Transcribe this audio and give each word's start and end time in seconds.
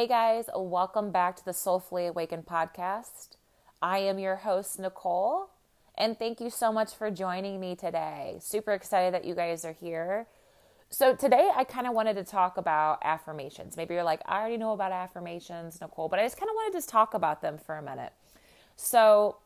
Hey 0.00 0.06
guys, 0.06 0.46
welcome 0.56 1.10
back 1.10 1.36
to 1.36 1.44
the 1.44 1.52
Soulfully 1.52 2.06
Awakened 2.06 2.46
podcast. 2.46 3.36
I 3.82 3.98
am 3.98 4.18
your 4.18 4.36
host, 4.36 4.78
Nicole, 4.78 5.50
and 5.94 6.18
thank 6.18 6.40
you 6.40 6.48
so 6.48 6.72
much 6.72 6.94
for 6.94 7.10
joining 7.10 7.60
me 7.60 7.76
today. 7.76 8.38
Super 8.40 8.72
excited 8.72 9.12
that 9.12 9.26
you 9.26 9.34
guys 9.34 9.62
are 9.62 9.74
here. 9.74 10.26
So, 10.88 11.14
today 11.14 11.50
I 11.54 11.64
kind 11.64 11.86
of 11.86 11.92
wanted 11.92 12.14
to 12.14 12.24
talk 12.24 12.56
about 12.56 13.00
affirmations. 13.04 13.76
Maybe 13.76 13.92
you're 13.92 14.02
like, 14.02 14.22
I 14.24 14.40
already 14.40 14.56
know 14.56 14.72
about 14.72 14.90
affirmations, 14.90 15.78
Nicole, 15.82 16.08
but 16.08 16.18
I 16.18 16.22
just 16.22 16.38
kind 16.38 16.48
of 16.48 16.54
wanted 16.54 16.80
to 16.80 16.86
talk 16.86 17.12
about 17.12 17.42
them 17.42 17.58
for 17.58 17.76
a 17.76 17.82
minute. 17.82 18.14
So, 18.76 19.36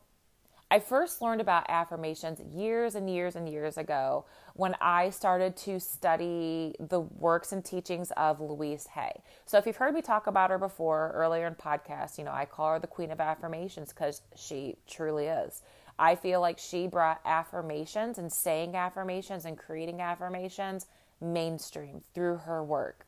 I 0.75 0.79
first 0.79 1.21
learned 1.21 1.39
about 1.39 1.67
affirmations 1.69 2.41
years 2.53 2.95
and 2.95 3.09
years 3.09 3.37
and 3.37 3.47
years 3.47 3.77
ago 3.77 4.25
when 4.55 4.75
I 4.81 5.09
started 5.09 5.55
to 5.55 5.79
study 5.79 6.75
the 6.81 6.99
works 6.99 7.53
and 7.53 7.63
teachings 7.63 8.11
of 8.17 8.41
Louise 8.41 8.85
Hay. 8.87 9.21
So 9.45 9.57
if 9.57 9.65
you've 9.65 9.77
heard 9.77 9.93
me 9.93 10.01
talk 10.01 10.27
about 10.27 10.49
her 10.49 10.57
before 10.57 11.13
earlier 11.15 11.47
in 11.47 11.55
podcasts, 11.55 12.17
you 12.17 12.25
know, 12.25 12.33
I 12.33 12.43
call 12.43 12.73
her 12.73 12.79
the 12.79 12.87
queen 12.87 13.09
of 13.11 13.21
affirmations 13.21 13.93
because 13.93 14.21
she 14.35 14.75
truly 14.85 15.27
is. 15.27 15.61
I 15.97 16.15
feel 16.15 16.41
like 16.41 16.59
she 16.59 16.87
brought 16.87 17.21
affirmations 17.23 18.17
and 18.17 18.29
saying 18.29 18.75
affirmations 18.75 19.45
and 19.45 19.57
creating 19.57 20.01
affirmations 20.01 20.87
mainstream 21.21 22.01
through 22.13 22.35
her 22.39 22.61
work. 22.61 23.07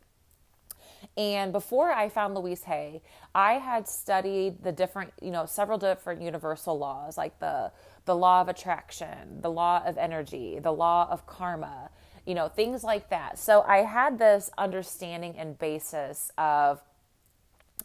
And 1.15 1.51
before 1.51 1.91
I 1.91 2.09
found 2.09 2.35
Louise 2.35 2.63
Hay, 2.63 3.01
I 3.33 3.53
had 3.53 3.87
studied 3.87 4.63
the 4.63 4.71
different, 4.71 5.13
you 5.21 5.31
know, 5.31 5.45
several 5.45 5.77
different 5.77 6.21
universal 6.21 6.77
laws 6.77 7.17
like 7.17 7.39
the 7.39 7.71
the 8.05 8.15
law 8.15 8.41
of 8.41 8.47
attraction, 8.47 9.41
the 9.41 9.51
law 9.51 9.83
of 9.85 9.97
energy, 9.97 10.59
the 10.59 10.71
law 10.71 11.07
of 11.11 11.27
karma, 11.27 11.89
you 12.25 12.33
know, 12.33 12.47
things 12.47 12.83
like 12.83 13.09
that. 13.09 13.37
So 13.37 13.61
I 13.61 13.79
had 13.79 14.17
this 14.17 14.49
understanding 14.57 15.35
and 15.37 15.59
basis 15.59 16.31
of 16.37 16.81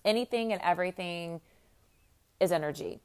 anything 0.05 0.53
and 0.53 0.63
everything 0.63 1.41
is 2.41 2.53
energy. 2.53 3.01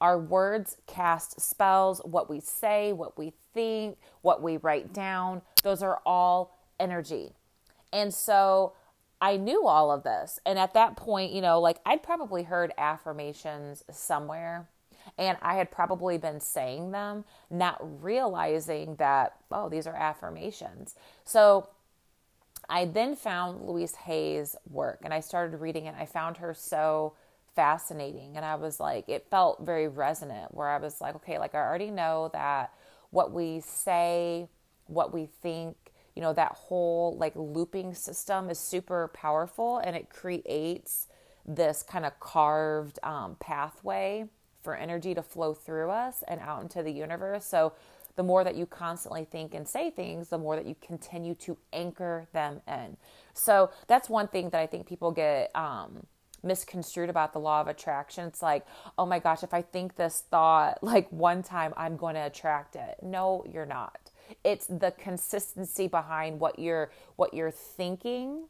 Our 0.00 0.18
words 0.18 0.76
cast 0.86 1.40
spells, 1.40 2.00
what 2.04 2.30
we 2.30 2.40
say, 2.40 2.92
what 2.92 3.18
we 3.18 3.32
think, 3.52 3.98
what 4.22 4.42
we 4.42 4.56
write 4.58 4.92
down, 4.92 5.42
those 5.62 5.82
are 5.82 6.00
all 6.06 6.58
energy. 6.78 7.32
And 7.92 8.12
so 8.14 8.74
I 9.20 9.36
knew 9.36 9.66
all 9.66 9.90
of 9.90 10.02
this. 10.02 10.40
And 10.46 10.58
at 10.58 10.74
that 10.74 10.96
point, 10.96 11.32
you 11.32 11.40
know, 11.40 11.60
like 11.60 11.78
I'd 11.84 12.02
probably 12.02 12.44
heard 12.44 12.72
affirmations 12.78 13.84
somewhere 13.90 14.68
and 15.18 15.36
I 15.42 15.54
had 15.54 15.70
probably 15.70 16.18
been 16.18 16.40
saying 16.40 16.92
them, 16.92 17.24
not 17.50 18.02
realizing 18.02 18.96
that, 18.96 19.36
oh, 19.50 19.68
these 19.68 19.86
are 19.86 19.94
affirmations. 19.94 20.94
So 21.24 21.68
I 22.68 22.84
then 22.84 23.16
found 23.16 23.66
Louise 23.66 23.94
Hay's 23.96 24.56
work 24.70 25.00
and 25.04 25.12
I 25.12 25.20
started 25.20 25.60
reading 25.60 25.86
it. 25.86 25.94
I 25.98 26.06
found 26.06 26.38
her 26.38 26.54
so 26.54 27.14
fascinating. 27.54 28.36
And 28.36 28.44
I 28.44 28.54
was 28.54 28.80
like, 28.80 29.08
it 29.08 29.26
felt 29.30 29.60
very 29.60 29.88
resonant 29.88 30.54
where 30.54 30.68
I 30.68 30.78
was 30.78 31.00
like, 31.00 31.16
okay, 31.16 31.38
like 31.38 31.54
I 31.54 31.58
already 31.58 31.90
know 31.90 32.30
that 32.32 32.72
what 33.10 33.32
we 33.32 33.60
say, 33.60 34.48
what 34.86 35.12
we 35.12 35.26
think, 35.42 35.76
you 36.20 36.26
know, 36.26 36.34
that 36.34 36.52
whole 36.52 37.16
like 37.18 37.32
looping 37.34 37.94
system 37.94 38.50
is 38.50 38.58
super 38.58 39.10
powerful 39.14 39.78
and 39.78 39.96
it 39.96 40.10
creates 40.10 41.06
this 41.46 41.82
kind 41.82 42.04
of 42.04 42.20
carved 42.20 42.98
um, 43.02 43.38
pathway 43.40 44.26
for 44.62 44.76
energy 44.76 45.14
to 45.14 45.22
flow 45.22 45.54
through 45.54 45.88
us 45.88 46.22
and 46.28 46.38
out 46.40 46.60
into 46.60 46.82
the 46.82 46.92
universe. 46.92 47.46
So, 47.46 47.72
the 48.16 48.22
more 48.22 48.44
that 48.44 48.54
you 48.54 48.66
constantly 48.66 49.24
think 49.24 49.54
and 49.54 49.66
say 49.66 49.90
things, 49.90 50.28
the 50.28 50.36
more 50.36 50.56
that 50.56 50.66
you 50.66 50.76
continue 50.82 51.34
to 51.36 51.56
anchor 51.72 52.26
them 52.34 52.60
in. 52.68 52.98
So, 53.32 53.70
that's 53.86 54.10
one 54.10 54.28
thing 54.28 54.50
that 54.50 54.60
I 54.60 54.66
think 54.66 54.86
people 54.86 55.12
get 55.12 55.50
um, 55.56 56.06
misconstrued 56.42 57.08
about 57.08 57.32
the 57.32 57.40
law 57.40 57.62
of 57.62 57.66
attraction. 57.66 58.26
It's 58.26 58.42
like, 58.42 58.66
oh 58.98 59.06
my 59.06 59.20
gosh, 59.20 59.42
if 59.42 59.54
I 59.54 59.62
think 59.62 59.96
this 59.96 60.22
thought 60.30 60.82
like 60.82 61.10
one 61.10 61.42
time, 61.42 61.72
I'm 61.78 61.96
going 61.96 62.16
to 62.16 62.26
attract 62.26 62.76
it. 62.76 62.96
No, 63.02 63.42
you're 63.50 63.64
not 63.64 64.09
it's 64.44 64.66
the 64.66 64.92
consistency 64.98 65.86
behind 65.86 66.40
what 66.40 66.58
you're 66.58 66.90
what 67.16 67.34
you're 67.34 67.50
thinking 67.50 68.44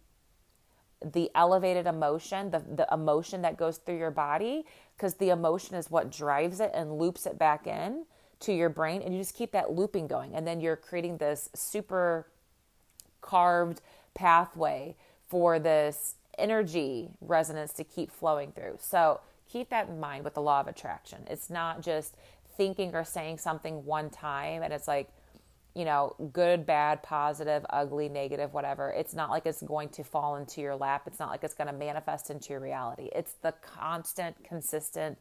the 1.02 1.30
elevated 1.34 1.86
emotion 1.86 2.50
the, 2.50 2.62
the 2.76 2.86
emotion 2.92 3.42
that 3.42 3.56
goes 3.56 3.78
through 3.78 3.96
your 3.96 4.10
body 4.10 4.64
because 4.96 5.14
the 5.14 5.30
emotion 5.30 5.74
is 5.76 5.90
what 5.90 6.12
drives 6.12 6.60
it 6.60 6.70
and 6.74 6.98
loops 6.98 7.24
it 7.24 7.38
back 7.38 7.66
in 7.66 8.04
to 8.40 8.52
your 8.52 8.68
brain 8.68 9.02
and 9.02 9.14
you 9.14 9.20
just 9.20 9.34
keep 9.34 9.52
that 9.52 9.70
looping 9.70 10.06
going. 10.06 10.34
And 10.34 10.46
then 10.46 10.60
you're 10.60 10.76
creating 10.76 11.18
this 11.18 11.48
super 11.54 12.26
carved 13.20 13.80
pathway 14.14 14.96
for 15.28 15.58
this 15.58 16.16
energy 16.38 17.10
resonance 17.20 17.72
to 17.74 17.84
keep 17.84 18.10
flowing 18.10 18.52
through. 18.52 18.78
So 18.80 19.20
keep 19.50 19.68
that 19.70 19.88
in 19.88 20.00
mind 20.00 20.24
with 20.24 20.34
the 20.34 20.42
law 20.42 20.60
of 20.60 20.68
attraction. 20.68 21.20
It's 21.28 21.50
not 21.50 21.82
just 21.82 22.16
thinking 22.56 22.94
or 22.94 23.04
saying 23.04 23.38
something 23.38 23.84
one 23.84 24.10
time 24.10 24.62
and 24.62 24.72
it's 24.72 24.88
like 24.88 25.10
you 25.74 25.84
know, 25.84 26.16
good, 26.32 26.66
bad, 26.66 27.02
positive, 27.02 27.64
ugly, 27.70 28.08
negative, 28.08 28.52
whatever. 28.52 28.90
It's 28.90 29.14
not 29.14 29.30
like 29.30 29.46
it's 29.46 29.62
going 29.62 29.90
to 29.90 30.04
fall 30.04 30.36
into 30.36 30.60
your 30.60 30.74
lap. 30.74 31.02
It's 31.06 31.20
not 31.20 31.30
like 31.30 31.44
it's 31.44 31.54
going 31.54 31.68
to 31.68 31.72
manifest 31.72 32.30
into 32.30 32.52
your 32.52 32.60
reality. 32.60 33.08
It's 33.14 33.34
the 33.34 33.54
constant, 33.62 34.42
consistent 34.42 35.18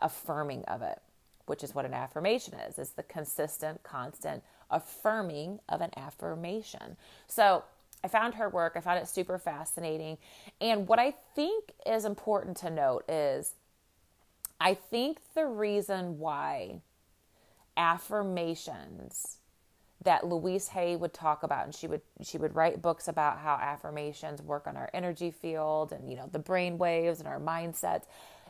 affirming 0.00 0.64
of 0.64 0.82
it, 0.82 1.00
which 1.46 1.62
is 1.62 1.74
what 1.74 1.84
an 1.84 1.94
affirmation 1.94 2.54
is. 2.54 2.78
It's 2.78 2.90
the 2.90 3.04
consistent, 3.04 3.82
constant 3.84 4.42
affirming 4.70 5.60
of 5.68 5.80
an 5.80 5.90
affirmation. 5.96 6.96
So 7.28 7.62
I 8.02 8.08
found 8.08 8.34
her 8.34 8.48
work, 8.48 8.72
I 8.76 8.80
found 8.80 8.98
it 8.98 9.08
super 9.08 9.38
fascinating. 9.38 10.18
And 10.60 10.88
what 10.88 10.98
I 10.98 11.14
think 11.34 11.72
is 11.86 12.04
important 12.04 12.56
to 12.58 12.70
note 12.70 13.08
is 13.08 13.54
I 14.60 14.74
think 14.74 15.18
the 15.34 15.46
reason 15.46 16.18
why 16.18 16.80
affirmations 17.76 19.38
that 20.04 20.26
Louise 20.26 20.68
Hay 20.68 20.96
would 20.96 21.12
talk 21.12 21.42
about 21.42 21.64
and 21.64 21.74
she 21.74 21.86
would 21.86 22.02
she 22.22 22.38
would 22.38 22.54
write 22.54 22.80
books 22.82 23.08
about 23.08 23.38
how 23.38 23.54
affirmations 23.54 24.40
work 24.40 24.66
on 24.66 24.76
our 24.76 24.90
energy 24.94 25.30
field 25.30 25.92
and 25.92 26.08
you 26.08 26.16
know 26.16 26.28
the 26.30 26.38
brain 26.38 26.78
waves 26.78 27.18
and 27.18 27.28
our 27.28 27.40
mindsets. 27.40 28.04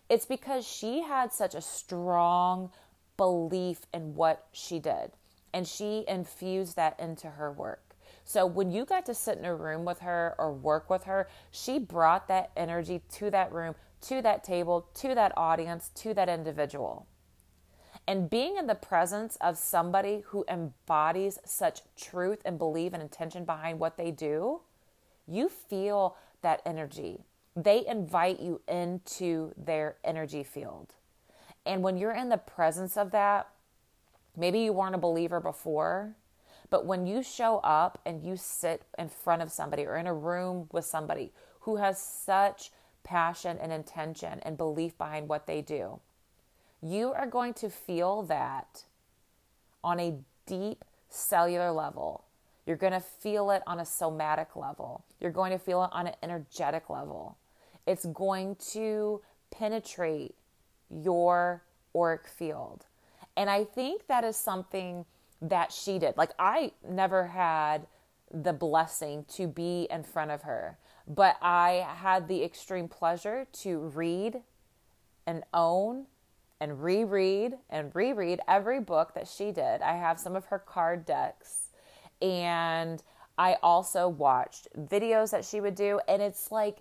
It's 0.08 0.26
because 0.26 0.66
she 0.66 1.02
had 1.02 1.32
such 1.32 1.54
a 1.54 1.62
strong 1.62 2.70
belief 3.16 3.86
in 3.94 4.14
what 4.14 4.46
she 4.52 4.78
did 4.78 5.12
and 5.52 5.66
she 5.66 6.04
infused 6.08 6.76
that 6.76 6.98
into 6.98 7.28
her 7.28 7.50
work. 7.50 7.80
So 8.24 8.46
when 8.46 8.70
you 8.70 8.84
got 8.84 9.06
to 9.06 9.14
sit 9.14 9.38
in 9.38 9.44
a 9.44 9.54
room 9.54 9.84
with 9.84 10.00
her 10.00 10.34
or 10.38 10.52
work 10.52 10.90
with 10.90 11.04
her 11.04 11.28
she 11.50 11.78
brought 11.78 12.28
that 12.28 12.50
energy 12.56 13.02
to 13.12 13.30
that 13.30 13.52
room 13.52 13.74
to 14.02 14.20
that 14.22 14.44
table 14.44 14.88
to 14.94 15.14
that 15.14 15.32
audience 15.36 15.90
to 15.94 16.12
that 16.14 16.28
individual 16.28 17.06
and 18.06 18.28
being 18.28 18.56
in 18.56 18.66
the 18.66 18.74
presence 18.74 19.36
of 19.40 19.56
somebody 19.56 20.22
who 20.26 20.44
embodies 20.48 21.38
such 21.44 21.80
truth 21.96 22.40
and 22.44 22.58
belief 22.58 22.92
and 22.92 23.02
intention 23.02 23.44
behind 23.44 23.78
what 23.78 23.96
they 23.96 24.10
do, 24.10 24.60
you 25.26 25.48
feel 25.48 26.16
that 26.42 26.60
energy. 26.66 27.24
They 27.56 27.86
invite 27.86 28.40
you 28.40 28.60
into 28.68 29.52
their 29.56 29.96
energy 30.04 30.42
field. 30.42 30.94
And 31.64 31.82
when 31.82 31.96
you're 31.96 32.12
in 32.12 32.28
the 32.28 32.36
presence 32.36 32.96
of 32.96 33.10
that, 33.12 33.48
maybe 34.36 34.60
you 34.60 34.72
weren't 34.72 34.94
a 34.94 34.98
believer 34.98 35.40
before, 35.40 36.14
but 36.68 36.84
when 36.84 37.06
you 37.06 37.22
show 37.22 37.58
up 37.58 38.00
and 38.04 38.22
you 38.22 38.36
sit 38.36 38.82
in 38.98 39.08
front 39.08 39.40
of 39.40 39.50
somebody 39.50 39.86
or 39.86 39.96
in 39.96 40.06
a 40.06 40.14
room 40.14 40.68
with 40.72 40.84
somebody 40.84 41.32
who 41.60 41.76
has 41.76 41.98
such 42.02 42.70
passion 43.02 43.56
and 43.58 43.72
intention 43.72 44.40
and 44.40 44.58
belief 44.58 44.98
behind 44.98 45.28
what 45.28 45.46
they 45.46 45.62
do, 45.62 46.00
you 46.84 47.12
are 47.14 47.26
going 47.26 47.54
to 47.54 47.70
feel 47.70 48.22
that 48.24 48.84
on 49.82 49.98
a 49.98 50.18
deep 50.46 50.84
cellular 51.08 51.72
level. 51.72 52.24
You're 52.66 52.76
going 52.76 52.92
to 52.92 53.00
feel 53.00 53.50
it 53.50 53.62
on 53.66 53.80
a 53.80 53.86
somatic 53.86 54.54
level. 54.54 55.04
You're 55.18 55.30
going 55.30 55.52
to 55.52 55.58
feel 55.58 55.82
it 55.84 55.90
on 55.92 56.08
an 56.08 56.14
energetic 56.22 56.90
level. 56.90 57.38
It's 57.86 58.04
going 58.06 58.56
to 58.72 59.22
penetrate 59.50 60.34
your 60.90 61.62
auric 61.96 62.26
field. 62.26 62.86
And 63.36 63.48
I 63.48 63.64
think 63.64 64.06
that 64.08 64.24
is 64.24 64.36
something 64.36 65.06
that 65.40 65.72
she 65.72 65.98
did. 65.98 66.16
Like, 66.16 66.30
I 66.38 66.72
never 66.86 67.28
had 67.28 67.86
the 68.30 68.52
blessing 68.52 69.24
to 69.34 69.46
be 69.46 69.86
in 69.90 70.02
front 70.02 70.30
of 70.30 70.42
her, 70.42 70.78
but 71.06 71.36
I 71.40 71.86
had 71.96 72.28
the 72.28 72.42
extreme 72.42 72.88
pleasure 72.88 73.46
to 73.62 73.78
read 73.78 74.40
and 75.26 75.44
own 75.52 76.06
and 76.60 76.82
reread 76.82 77.54
and 77.68 77.94
reread 77.94 78.40
every 78.48 78.80
book 78.80 79.14
that 79.14 79.28
she 79.28 79.52
did. 79.52 79.82
I 79.82 79.96
have 79.96 80.18
some 80.18 80.36
of 80.36 80.46
her 80.46 80.58
card 80.58 81.04
decks 81.04 81.68
and 82.22 83.02
I 83.36 83.56
also 83.62 84.08
watched 84.08 84.68
videos 84.76 85.30
that 85.32 85.44
she 85.44 85.60
would 85.60 85.74
do 85.74 86.00
and 86.08 86.22
it's 86.22 86.52
like 86.52 86.78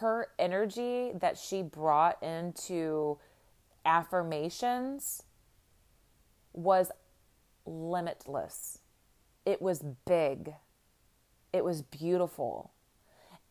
her 0.00 0.28
energy 0.38 1.12
that 1.14 1.38
she 1.38 1.62
brought 1.62 2.22
into 2.22 3.18
affirmations 3.84 5.22
was 6.52 6.90
limitless. 7.66 8.78
It 9.46 9.60
was 9.60 9.82
big. 10.04 10.54
It 11.52 11.64
was 11.64 11.82
beautiful. 11.82 12.73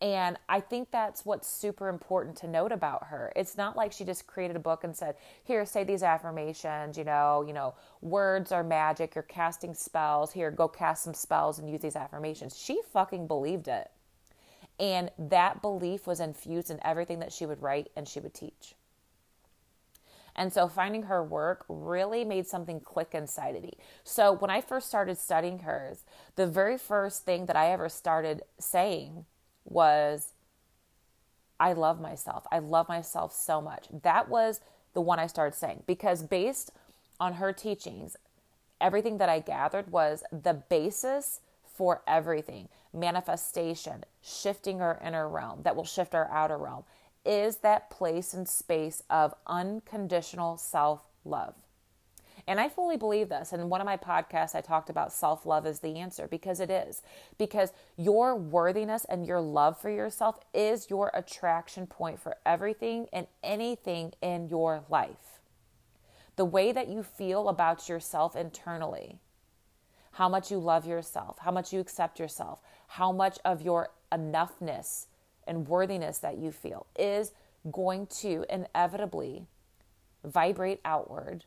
And 0.04 0.38
I 0.50 0.60
think 0.60 0.92
that's 0.92 1.26
what's 1.26 1.48
super 1.48 1.88
important 1.88 2.36
to 2.40 2.48
note 2.48 2.74
about 2.74 3.06
her. 3.06 3.32
It's 3.38 3.56
not 3.56 3.78
like 3.78 3.94
she 3.94 4.04
just 4.04 4.28
created 4.28 4.58
a 4.58 4.60
book 4.60 4.84
and 4.84 4.94
said, 4.94 5.16
"Here, 5.46 5.66
say 5.66 5.86
these 5.86 6.04
affirmations, 6.04 6.98
you 6.98 7.06
know, 7.06 7.42
you 7.48 7.54
know, 7.54 7.74
words 8.02 8.52
are 8.52 8.66
magic, 8.66 9.16
you're 9.16 9.24
casting 9.24 9.74
spells. 9.74 10.34
Here, 10.34 10.52
go 10.52 10.68
cast 10.68 11.06
some 11.06 11.14
spells 11.14 11.58
and 11.58 11.70
use 11.70 11.80
these 11.80 11.96
affirmations." 11.96 12.58
She 12.58 12.82
fucking 12.92 13.28
believed 13.28 13.70
it. 13.70 13.92
And 14.78 15.10
that 15.18 15.62
belief 15.62 16.06
was 16.06 16.20
infused 16.20 16.70
in 16.70 16.82
everything 16.84 17.20
that 17.20 17.32
she 17.32 17.46
would 17.46 17.62
write 17.62 17.90
and 17.96 18.06
she 18.06 18.20
would 18.20 18.34
teach. 18.34 18.76
And 20.36 20.52
so 20.52 20.68
finding 20.68 21.04
her 21.04 21.24
work 21.24 21.64
really 21.70 22.26
made 22.26 22.46
something 22.46 22.82
click 22.82 23.16
inside 23.16 23.56
of 23.56 23.64
me. 23.64 23.78
So 24.04 24.34
when 24.34 24.50
I 24.50 24.60
first 24.60 24.90
started 24.90 25.18
studying 25.18 25.60
hers, 25.60 26.04
the 26.36 26.48
very 26.48 26.78
first 26.78 27.24
thing 27.24 27.46
that 27.46 27.56
I 27.56 27.72
ever 27.72 27.88
started 27.88 28.42
saying 28.60 29.26
was, 29.66 30.34
I 31.60 31.74
love 31.74 32.02
myself. 32.02 32.46
I 32.52 32.60
love 32.60 32.88
myself 32.88 33.34
so 33.34 33.62
much. 33.62 33.88
That 34.04 34.30
was 34.30 34.62
the 34.94 35.02
one 35.02 35.20
I 35.20 35.28
started 35.28 35.58
saying 35.58 35.84
because 35.88 36.24
based 36.24 36.72
on 37.20 37.34
her 37.36 37.54
teachings, 37.54 38.18
everything 38.82 39.18
that 39.18 39.30
I 39.30 39.40
gathered 39.40 39.92
was 39.92 40.24
the 40.32 40.54
basis 40.54 41.42
for 41.64 42.02
everything 42.08 42.70
manifestation, 42.94 44.06
shifting 44.22 44.82
our 44.82 45.02
inner 45.04 45.28
realm 45.28 45.64
that 45.64 45.76
will 45.76 45.86
shift 45.86 46.14
our 46.14 46.30
outer 46.30 46.58
realm 46.58 46.84
is 47.26 47.58
that 47.58 47.90
place 47.90 48.34
and 48.34 48.48
space 48.48 49.02
of 49.10 49.34
unconditional 49.48 50.58
self 50.58 51.02
love. 51.26 51.56
And 52.46 52.60
I 52.60 52.68
fully 52.68 52.98
believe 52.98 53.30
this. 53.30 53.54
In 53.54 53.70
one 53.70 53.80
of 53.80 53.86
my 53.86 53.96
podcasts, 53.96 54.54
I 54.54 54.62
talked 54.62 54.90
about 54.90 55.14
self 55.14 55.46
love 55.46 55.66
is 55.66 55.80
the 55.80 55.98
answer 55.98 56.28
because 56.28 56.60
it 56.60 56.70
is. 56.70 57.02
Because 57.38 57.72
your 57.98 58.36
worthiness 58.36 59.06
and 59.06 59.26
your 59.26 59.40
love 59.40 59.80
for 59.80 59.90
yourself 59.90 60.40
is 60.54 60.90
your 60.90 61.10
attraction 61.14 61.88
point 61.88 62.20
for 62.20 62.36
everything 62.46 63.08
and 63.14 63.28
anything 63.44 64.14
in 64.22 64.50
your 64.50 64.84
life. 64.90 65.40
The 66.36 66.46
way 66.46 66.72
that 66.72 66.90
you 66.90 67.04
feel 67.04 67.48
about 67.48 67.88
yourself 67.88 68.36
internally, 68.36 69.20
how 70.14 70.28
much 70.28 70.52
you 70.52 70.58
love 70.58 70.86
yourself, 70.86 71.38
how 71.40 71.52
much 71.52 71.72
you 71.72 71.80
accept 71.80 72.20
yourself, 72.20 72.60
how 72.88 73.12
much 73.12 73.40
of 73.46 73.62
your 73.62 73.90
enoughness 74.12 75.06
and 75.48 75.68
worthiness 75.68 76.18
that 76.20 76.38
you 76.38 76.52
feel 76.52 76.88
is 76.98 77.32
going 77.72 78.08
to 78.08 78.46
inevitably 78.50 79.46
vibrate 80.24 80.80
outward. 80.84 81.46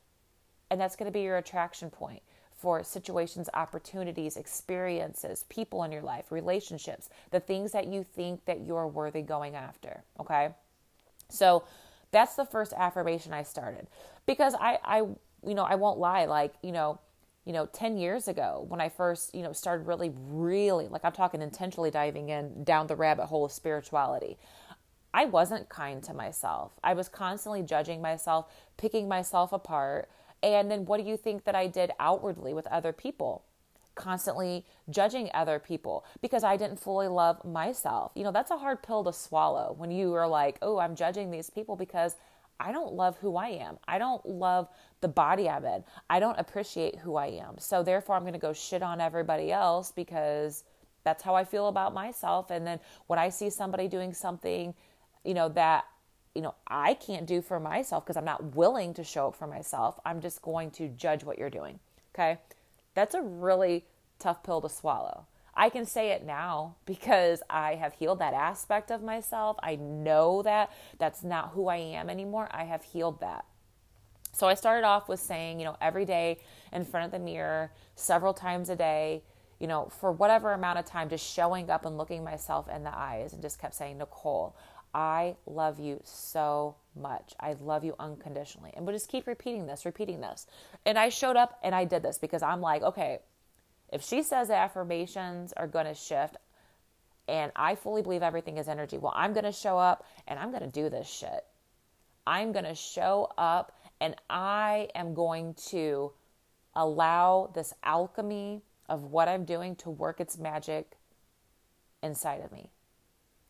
And 0.70 0.80
that's 0.80 0.96
going 0.96 1.06
to 1.06 1.12
be 1.12 1.22
your 1.22 1.36
attraction 1.36 1.90
point 1.90 2.22
for 2.56 2.82
situations, 2.82 3.48
opportunities, 3.54 4.36
experiences, 4.36 5.44
people 5.48 5.84
in 5.84 5.92
your 5.92 6.02
life, 6.02 6.32
relationships, 6.32 7.10
the 7.30 7.40
things 7.40 7.72
that 7.72 7.86
you 7.86 8.02
think 8.02 8.44
that 8.46 8.64
you're 8.64 8.88
worthy 8.88 9.22
going 9.22 9.54
after. 9.54 10.02
Okay. 10.18 10.54
So 11.28 11.64
that's 12.12 12.34
the 12.34 12.46
first 12.46 12.72
affirmation 12.72 13.32
I 13.32 13.42
started 13.42 13.88
because 14.24 14.54
I, 14.58 14.78
I, 14.82 14.98
you 15.46 15.54
know, 15.54 15.64
I 15.64 15.74
won't 15.74 15.98
lie. 15.98 16.24
Like, 16.24 16.54
you 16.62 16.72
know, 16.72 16.98
you 17.46 17.52
know 17.52 17.66
10 17.66 17.96
years 17.96 18.28
ago 18.28 18.66
when 18.68 18.80
i 18.80 18.88
first 18.88 19.34
you 19.34 19.42
know 19.42 19.52
started 19.52 19.86
really 19.86 20.12
really 20.28 20.88
like 20.88 21.04
i'm 21.04 21.12
talking 21.12 21.40
intentionally 21.40 21.90
diving 21.90 22.28
in 22.28 22.64
down 22.64 22.88
the 22.88 22.96
rabbit 22.96 23.26
hole 23.26 23.44
of 23.44 23.52
spirituality 23.52 24.36
i 25.14 25.24
wasn't 25.24 25.68
kind 25.68 26.02
to 26.02 26.12
myself 26.12 26.72
i 26.82 26.92
was 26.92 27.08
constantly 27.08 27.62
judging 27.62 28.02
myself 28.02 28.52
picking 28.76 29.08
myself 29.08 29.52
apart 29.52 30.10
and 30.42 30.70
then 30.70 30.84
what 30.84 31.00
do 31.00 31.08
you 31.08 31.16
think 31.16 31.44
that 31.44 31.54
i 31.54 31.66
did 31.66 31.90
outwardly 31.98 32.52
with 32.52 32.66
other 32.68 32.92
people 32.92 33.44
constantly 33.96 34.64
judging 34.88 35.28
other 35.34 35.58
people 35.58 36.04
because 36.20 36.44
I 36.44 36.56
didn't 36.56 36.78
fully 36.78 37.08
love 37.08 37.44
myself. 37.44 38.12
You 38.14 38.22
know, 38.22 38.30
that's 38.30 38.52
a 38.52 38.58
hard 38.58 38.82
pill 38.82 39.02
to 39.04 39.12
swallow 39.12 39.74
when 39.76 39.90
you 39.90 40.14
are 40.14 40.28
like, 40.28 40.58
oh, 40.62 40.78
I'm 40.78 40.94
judging 40.94 41.30
these 41.30 41.50
people 41.50 41.74
because 41.74 42.14
I 42.60 42.72
don't 42.72 42.92
love 42.92 43.18
who 43.18 43.36
I 43.36 43.48
am. 43.48 43.78
I 43.88 43.98
don't 43.98 44.24
love 44.24 44.68
the 45.00 45.08
body 45.08 45.48
I'm 45.48 45.64
in. 45.64 45.84
I 46.08 46.20
don't 46.20 46.38
appreciate 46.38 46.96
who 46.96 47.16
I 47.16 47.26
am. 47.26 47.58
So 47.58 47.82
therefore 47.82 48.16
I'm 48.16 48.22
going 48.22 48.32
to 48.34 48.38
go 48.38 48.52
shit 48.52 48.82
on 48.82 49.00
everybody 49.00 49.50
else 49.50 49.92
because 49.92 50.64
that's 51.04 51.22
how 51.22 51.34
I 51.34 51.44
feel 51.44 51.68
about 51.68 51.94
myself 51.94 52.50
and 52.50 52.66
then 52.66 52.80
when 53.06 53.18
I 53.18 53.28
see 53.28 53.48
somebody 53.48 53.88
doing 53.88 54.12
something, 54.12 54.74
you 55.24 55.34
know, 55.34 55.48
that 55.50 55.84
you 56.36 56.42
know, 56.42 56.54
I 56.68 56.94
can't 56.94 57.26
do 57.26 57.40
for 57.42 57.58
myself 57.58 58.04
because 58.04 58.16
I'm 58.16 58.24
not 58.24 58.54
willing 58.54 58.94
to 58.94 59.04
show 59.04 59.28
up 59.28 59.36
for 59.36 59.46
myself, 59.46 59.98
I'm 60.04 60.20
just 60.20 60.42
going 60.42 60.70
to 60.72 60.88
judge 60.88 61.24
what 61.24 61.38
you're 61.38 61.50
doing. 61.50 61.80
Okay? 62.14 62.38
That's 62.94 63.14
a 63.14 63.22
really 63.22 63.84
tough 64.18 64.42
pill 64.42 64.60
to 64.60 64.68
swallow. 64.68 65.26
I 65.54 65.70
can 65.70 65.86
say 65.86 66.10
it 66.10 66.24
now 66.24 66.76
because 66.86 67.42
I 67.48 67.76
have 67.76 67.94
healed 67.94 68.18
that 68.18 68.34
aspect 68.34 68.90
of 68.90 69.02
myself. 69.02 69.56
I 69.62 69.76
know 69.76 70.42
that 70.42 70.70
that's 70.98 71.24
not 71.24 71.52
who 71.54 71.68
I 71.68 71.76
am 71.76 72.10
anymore. 72.10 72.48
I 72.50 72.64
have 72.64 72.84
healed 72.84 73.20
that. 73.20 73.44
So 74.32 74.46
I 74.46 74.54
started 74.54 74.86
off 74.86 75.08
with 75.08 75.18
saying, 75.18 75.60
you 75.60 75.64
know, 75.64 75.78
every 75.80 76.04
day 76.04 76.38
in 76.70 76.84
front 76.84 77.06
of 77.06 77.10
the 77.10 77.18
mirror, 77.18 77.72
several 77.94 78.34
times 78.34 78.68
a 78.68 78.76
day, 78.76 79.22
you 79.58 79.66
know, 79.66 79.88
for 79.98 80.12
whatever 80.12 80.52
amount 80.52 80.78
of 80.78 80.84
time, 80.84 81.08
just 81.08 81.26
showing 81.26 81.70
up 81.70 81.86
and 81.86 81.96
looking 81.96 82.22
myself 82.22 82.68
in 82.68 82.84
the 82.84 82.94
eyes 82.94 83.32
and 83.32 83.40
just 83.40 83.58
kept 83.58 83.74
saying, 83.74 83.96
Nicole, 83.96 84.54
I 84.96 85.36
love 85.44 85.78
you 85.78 86.00
so 86.04 86.76
much. 86.98 87.34
I 87.38 87.54
love 87.60 87.84
you 87.84 87.94
unconditionally. 87.98 88.72
And 88.74 88.86
we'll 88.86 88.96
just 88.96 89.10
keep 89.10 89.26
repeating 89.26 89.66
this, 89.66 89.84
repeating 89.84 90.22
this. 90.22 90.46
And 90.86 90.98
I 90.98 91.10
showed 91.10 91.36
up 91.36 91.58
and 91.62 91.74
I 91.74 91.84
did 91.84 92.02
this 92.02 92.16
because 92.16 92.42
I'm 92.42 92.62
like, 92.62 92.82
okay, 92.82 93.18
if 93.92 94.02
she 94.02 94.22
says 94.22 94.48
affirmations 94.48 95.52
are 95.52 95.66
going 95.66 95.84
to 95.84 95.92
shift, 95.92 96.38
and 97.28 97.52
I 97.54 97.74
fully 97.74 98.00
believe 98.00 98.22
everything 98.22 98.56
is 98.56 98.68
energy, 98.68 98.96
well, 98.96 99.12
I'm 99.14 99.34
going 99.34 99.44
to 99.44 99.52
show 99.52 99.78
up 99.78 100.06
and 100.26 100.38
I'm 100.38 100.50
going 100.50 100.62
to 100.62 100.68
do 100.68 100.88
this 100.88 101.06
shit. 101.06 101.44
I'm 102.26 102.52
going 102.52 102.64
to 102.64 102.74
show 102.74 103.30
up 103.36 103.76
and 104.00 104.16
I 104.30 104.88
am 104.94 105.12
going 105.12 105.56
to 105.68 106.12
allow 106.74 107.50
this 107.54 107.74
alchemy 107.82 108.62
of 108.88 109.04
what 109.04 109.28
I'm 109.28 109.44
doing 109.44 109.76
to 109.76 109.90
work 109.90 110.20
its 110.20 110.38
magic 110.38 110.96
inside 112.02 112.40
of 112.40 112.50
me. 112.50 112.70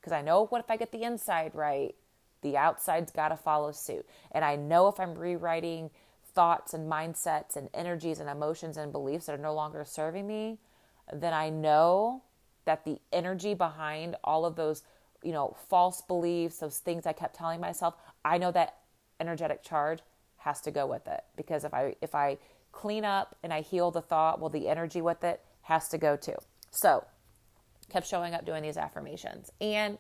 Because 0.07 0.17
I 0.17 0.23
know 0.23 0.47
what 0.47 0.61
if 0.61 0.71
I 0.71 0.77
get 0.77 0.93
the 0.93 1.03
inside 1.03 1.51
right, 1.53 1.93
the 2.43 2.57
outside's 2.57 3.11
got 3.11 3.31
to 3.31 3.37
follow 3.37 3.73
suit. 3.73 4.07
And 4.31 4.45
I 4.45 4.55
know 4.55 4.87
if 4.87 5.01
I'm 5.01 5.17
rewriting 5.17 5.91
thoughts 6.33 6.75
and 6.75 6.89
mindsets 6.89 7.57
and 7.57 7.69
energies 7.75 8.21
and 8.21 8.31
emotions 8.31 8.77
and 8.77 8.93
beliefs 8.93 9.27
that 9.27 9.35
are 9.35 9.43
no 9.43 9.53
longer 9.53 9.85
serving 9.85 10.25
me, 10.25 10.59
then 11.13 11.35
I 11.35 11.51
know 11.51 12.23
that 12.67 12.85
the 12.85 13.01
energy 13.13 13.55
behind 13.55 14.15
all 14.23 14.45
of 14.47 14.55
those, 14.55 14.85
you 15.25 15.33
know, 15.33 15.57
false 15.69 16.03
beliefs, 16.03 16.59
those 16.59 16.79
things 16.79 17.05
I 17.05 17.13
kept 17.13 17.35
telling 17.35 17.61
myself, 17.61 17.97
I 18.25 18.39
know 18.39 18.53
that 18.53 18.77
energetic 19.19 19.65
charge 19.65 19.99
has 20.37 20.61
to 20.61 20.71
go 20.71 20.87
with 20.87 21.09
it 21.09 21.25
because 21.37 21.65
if 21.65 21.75
I 21.75 21.97
if 22.01 22.15
I 22.15 22.39
clean 22.71 23.05
up 23.05 23.35
and 23.43 23.53
I 23.53 23.63
heal 23.63 23.91
the 23.91 24.03
thought, 24.03 24.39
well 24.39 24.51
the 24.51 24.69
energy 24.69 25.01
with 25.01 25.25
it 25.25 25.41
has 25.63 25.89
to 25.89 25.99
go 25.99 26.15
too. 26.15 26.37
So, 26.71 27.05
kept 27.91 28.07
showing 28.07 28.35
up 28.35 28.45
doing 28.45 28.63
these 28.63 28.77
affirmations 28.77 29.51
and 29.61 29.99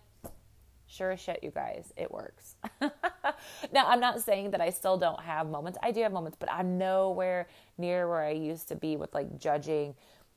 Sure 0.89 1.11
as 1.11 1.21
shit, 1.21 1.41
you 1.43 1.51
guys, 1.51 1.93
it 1.97 2.11
works. 2.13 2.55
now, 2.81 3.87
I'm 3.87 3.99
not 3.99 4.21
saying 4.21 4.53
that 4.53 4.61
I 4.61 4.71
still 4.71 4.97
don't 4.97 5.21
have 5.21 5.49
moments. 5.49 5.79
I 5.83 5.91
do 5.91 6.01
have 6.03 6.13
moments, 6.13 6.37
but 6.39 6.51
I'm 6.51 6.79
nowhere 6.79 7.49
near 7.77 8.09
where 8.09 8.23
I 8.23 8.31
used 8.31 8.69
to 8.69 8.77
be 8.77 8.97
with 8.97 9.13
like 9.13 9.37
judging 9.39 9.97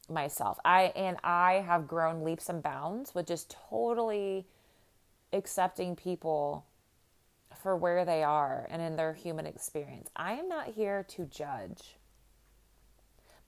myself. 0.10 0.60
I 0.66 0.92
and 0.96 1.18
I 1.24 1.64
have 1.68 1.88
grown 1.88 2.24
leaps 2.24 2.50
and 2.50 2.64
bounds 2.64 3.14
with 3.14 3.28
just 3.28 3.56
totally 3.70 4.48
accepting 5.34 5.96
people 5.96 6.66
for 7.62 7.78
where 7.78 8.04
they 8.04 8.24
are 8.24 8.68
and 8.72 8.82
in 8.82 8.96
their 8.96 9.14
human 9.14 9.46
experience. 9.46 10.10
I 10.16 10.34
am 10.34 10.50
not 10.50 10.68
here 10.68 11.06
to 11.10 11.26
judge 11.26 11.99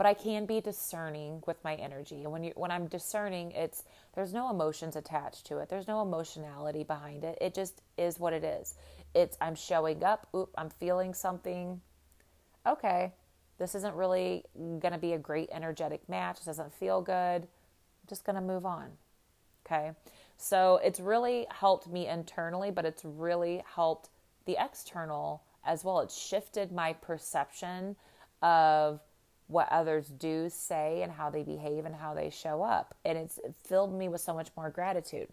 but 0.01 0.07
I 0.07 0.15
can 0.15 0.47
be 0.47 0.59
discerning 0.61 1.43
with 1.45 1.63
my 1.63 1.75
energy. 1.75 2.23
And 2.23 2.31
when 2.31 2.43
you 2.43 2.53
when 2.55 2.71
I'm 2.71 2.87
discerning, 2.87 3.51
it's 3.51 3.83
there's 4.15 4.33
no 4.33 4.49
emotions 4.49 4.95
attached 4.95 5.45
to 5.45 5.59
it. 5.59 5.69
There's 5.69 5.87
no 5.87 6.01
emotionality 6.01 6.83
behind 6.83 7.23
it. 7.23 7.37
It 7.39 7.53
just 7.53 7.83
is 7.99 8.19
what 8.19 8.33
it 8.33 8.43
is. 8.43 8.73
It's 9.13 9.37
I'm 9.39 9.53
showing 9.53 10.03
up, 10.03 10.25
oop, 10.35 10.49
I'm 10.57 10.71
feeling 10.71 11.13
something. 11.13 11.81
Okay. 12.65 13.13
This 13.59 13.75
isn't 13.75 13.93
really 13.93 14.43
going 14.57 14.91
to 14.91 14.97
be 14.97 15.13
a 15.13 15.19
great 15.19 15.49
energetic 15.51 16.09
match. 16.09 16.37
This 16.37 16.45
doesn't 16.45 16.73
feel 16.73 17.03
good. 17.03 17.43
I'm 17.43 18.07
just 18.09 18.25
going 18.25 18.37
to 18.37 18.41
move 18.41 18.65
on. 18.65 18.87
Okay? 19.67 19.91
So 20.35 20.79
it's 20.83 20.99
really 20.99 21.45
helped 21.51 21.87
me 21.87 22.07
internally, 22.07 22.71
but 22.71 22.85
it's 22.85 23.05
really 23.05 23.61
helped 23.75 24.09
the 24.45 24.57
external 24.59 25.43
as 25.63 25.83
well. 25.83 25.99
It's 25.99 26.19
shifted 26.19 26.71
my 26.71 26.93
perception 26.93 27.97
of 28.41 28.99
what 29.51 29.71
others 29.71 30.07
do, 30.07 30.49
say, 30.49 31.01
and 31.03 31.11
how 31.11 31.29
they 31.29 31.43
behave 31.43 31.85
and 31.85 31.95
how 31.95 32.13
they 32.13 32.29
show 32.29 32.63
up. 32.63 32.95
And 33.03 33.17
it's 33.17 33.39
filled 33.63 33.93
me 33.93 34.07
with 34.07 34.21
so 34.21 34.33
much 34.33 34.49
more 34.55 34.69
gratitude. 34.69 35.27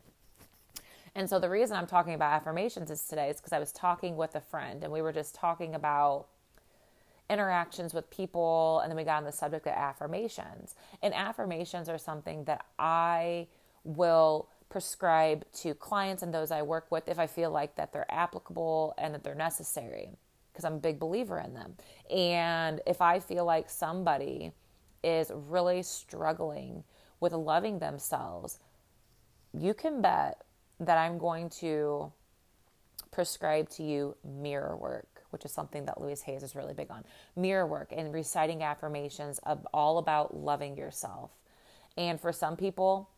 And 1.14 1.28
so 1.28 1.38
the 1.38 1.48
reason 1.48 1.76
I'm 1.76 1.86
talking 1.86 2.14
about 2.14 2.32
affirmations 2.32 2.90
is 2.90 3.02
today 3.04 3.30
is 3.30 3.36
because 3.36 3.52
I 3.52 3.58
was 3.58 3.72
talking 3.72 4.16
with 4.16 4.34
a 4.34 4.40
friend 4.40 4.82
and 4.82 4.92
we 4.92 5.02
were 5.02 5.12
just 5.12 5.34
talking 5.34 5.74
about 5.74 6.26
interactions 7.30 7.94
with 7.94 8.10
people 8.10 8.80
and 8.80 8.90
then 8.90 8.96
we 8.96 9.04
got 9.04 9.18
on 9.18 9.24
the 9.24 9.32
subject 9.32 9.66
of 9.66 9.72
affirmations. 9.72 10.74
And 11.02 11.14
affirmations 11.14 11.88
are 11.88 11.98
something 11.98 12.44
that 12.44 12.64
I 12.78 13.46
will 13.84 14.48
prescribe 14.68 15.44
to 15.52 15.74
clients 15.74 16.22
and 16.22 16.34
those 16.34 16.50
I 16.50 16.62
work 16.62 16.90
with 16.90 17.08
if 17.08 17.18
I 17.18 17.26
feel 17.26 17.50
like 17.50 17.76
that 17.76 17.92
they're 17.92 18.10
applicable 18.10 18.94
and 18.98 19.14
that 19.14 19.24
they're 19.24 19.34
necessary 19.34 20.10
because 20.58 20.64
I'm 20.64 20.78
a 20.78 20.80
big 20.80 20.98
believer 20.98 21.38
in 21.38 21.54
them. 21.54 21.74
And 22.10 22.80
if 22.84 23.00
I 23.00 23.20
feel 23.20 23.44
like 23.44 23.70
somebody 23.70 24.50
is 25.04 25.30
really 25.32 25.84
struggling 25.84 26.82
with 27.20 27.32
loving 27.32 27.78
themselves, 27.78 28.58
you 29.56 29.72
can 29.72 30.02
bet 30.02 30.42
that 30.80 30.98
I'm 30.98 31.16
going 31.16 31.48
to 31.60 32.12
prescribe 33.12 33.68
to 33.70 33.84
you 33.84 34.16
mirror 34.24 34.76
work, 34.76 35.22
which 35.30 35.44
is 35.44 35.52
something 35.52 35.84
that 35.84 36.00
Louise 36.00 36.22
Hay's 36.22 36.42
is 36.42 36.56
really 36.56 36.74
big 36.74 36.90
on. 36.90 37.04
Mirror 37.36 37.68
work 37.68 37.92
and 37.96 38.12
reciting 38.12 38.64
affirmations 38.64 39.38
of 39.44 39.64
all 39.72 39.98
about 39.98 40.36
loving 40.36 40.76
yourself. 40.76 41.30
And 41.96 42.20
for 42.20 42.32
some 42.32 42.56
people, 42.56 43.10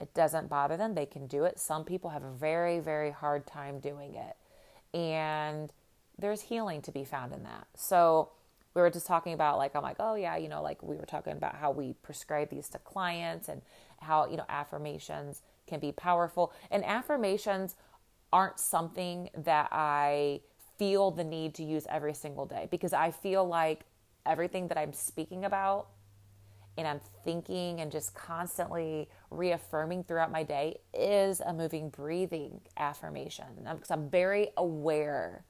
it 0.00 0.14
doesn't 0.14 0.48
bother 0.48 0.78
them. 0.78 0.94
They 0.94 1.04
can 1.04 1.26
do 1.26 1.44
it. 1.44 1.58
Some 1.58 1.84
people 1.84 2.08
have 2.08 2.22
a 2.22 2.32
very, 2.32 2.80
very 2.80 3.10
hard 3.10 3.46
time 3.46 3.80
doing 3.80 4.14
it. 4.14 4.34
And 4.96 5.70
there's 6.18 6.42
healing 6.42 6.82
to 6.82 6.92
be 6.92 7.04
found 7.04 7.32
in 7.32 7.44
that. 7.44 7.66
So 7.74 8.30
we 8.74 8.82
were 8.82 8.90
just 8.90 9.06
talking 9.06 9.32
about 9.32 9.58
like 9.58 9.74
I'm 9.74 9.82
like, 9.82 9.96
oh 9.98 10.14
yeah, 10.14 10.36
you 10.36 10.48
know, 10.48 10.62
like 10.62 10.82
we 10.82 10.96
were 10.96 11.06
talking 11.06 11.32
about 11.32 11.56
how 11.56 11.70
we 11.70 11.94
prescribe 12.02 12.50
these 12.50 12.68
to 12.70 12.78
clients 12.78 13.48
and 13.48 13.62
how, 14.00 14.28
you 14.28 14.36
know, 14.36 14.44
affirmations 14.48 15.42
can 15.66 15.80
be 15.80 15.92
powerful. 15.92 16.52
And 16.70 16.84
affirmations 16.84 17.76
aren't 18.32 18.60
something 18.60 19.30
that 19.36 19.68
I 19.72 20.40
feel 20.78 21.10
the 21.10 21.24
need 21.24 21.54
to 21.54 21.64
use 21.64 21.86
every 21.90 22.14
single 22.14 22.46
day 22.46 22.68
because 22.70 22.92
I 22.92 23.10
feel 23.10 23.46
like 23.46 23.80
everything 24.26 24.68
that 24.68 24.78
I'm 24.78 24.92
speaking 24.92 25.44
about 25.44 25.88
and 26.76 26.86
I'm 26.86 27.00
thinking 27.24 27.80
and 27.80 27.90
just 27.90 28.14
constantly 28.14 29.08
reaffirming 29.30 30.04
throughout 30.04 30.30
my 30.30 30.44
day 30.44 30.78
is 30.94 31.40
a 31.40 31.52
moving, 31.52 31.88
breathing 31.90 32.60
affirmation. 32.76 33.46
Because 33.64 33.90
I'm 33.90 34.08
very 34.08 34.50
aware 34.56 35.44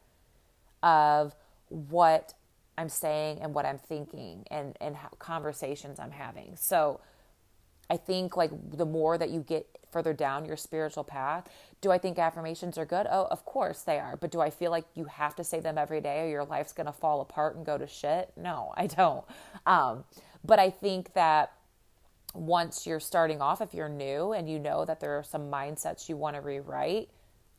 of 0.82 1.34
what 1.68 2.34
I'm 2.76 2.88
saying 2.88 3.40
and 3.40 3.54
what 3.54 3.66
I'm 3.66 3.78
thinking 3.78 4.44
and, 4.50 4.76
and 4.80 4.96
conversations 5.18 5.98
I'm 5.98 6.12
having. 6.12 6.56
So 6.56 7.00
I 7.90 7.96
think 7.96 8.36
like 8.36 8.50
the 8.70 8.86
more 8.86 9.18
that 9.18 9.30
you 9.30 9.40
get 9.40 9.66
further 9.90 10.12
down 10.12 10.44
your 10.44 10.56
spiritual 10.56 11.04
path, 11.04 11.48
do 11.80 11.90
I 11.90 11.98
think 11.98 12.18
affirmations 12.18 12.76
are 12.76 12.84
good? 12.84 13.06
Oh, 13.10 13.26
of 13.30 13.44
course 13.44 13.82
they 13.82 13.98
are. 13.98 14.16
But 14.16 14.30
do 14.30 14.40
I 14.40 14.50
feel 14.50 14.70
like 14.70 14.84
you 14.94 15.04
have 15.04 15.34
to 15.36 15.44
say 15.44 15.60
them 15.60 15.78
every 15.78 16.00
day 16.00 16.26
or 16.26 16.28
your 16.28 16.44
life's 16.44 16.72
going 16.72 16.86
to 16.86 16.92
fall 16.92 17.20
apart 17.20 17.56
and 17.56 17.64
go 17.64 17.78
to 17.78 17.86
shit? 17.86 18.32
No, 18.36 18.72
I 18.76 18.86
don't. 18.86 19.24
Um, 19.66 20.04
but 20.44 20.58
I 20.58 20.70
think 20.70 21.14
that 21.14 21.52
once 22.34 22.86
you're 22.86 23.00
starting 23.00 23.40
off, 23.40 23.60
if 23.60 23.72
you're 23.72 23.88
new 23.88 24.32
and 24.32 24.48
you 24.48 24.58
know 24.58 24.84
that 24.84 25.00
there 25.00 25.18
are 25.18 25.24
some 25.24 25.50
mindsets 25.50 26.08
you 26.08 26.16
want 26.16 26.36
to 26.36 26.42
rewrite, 26.42 27.08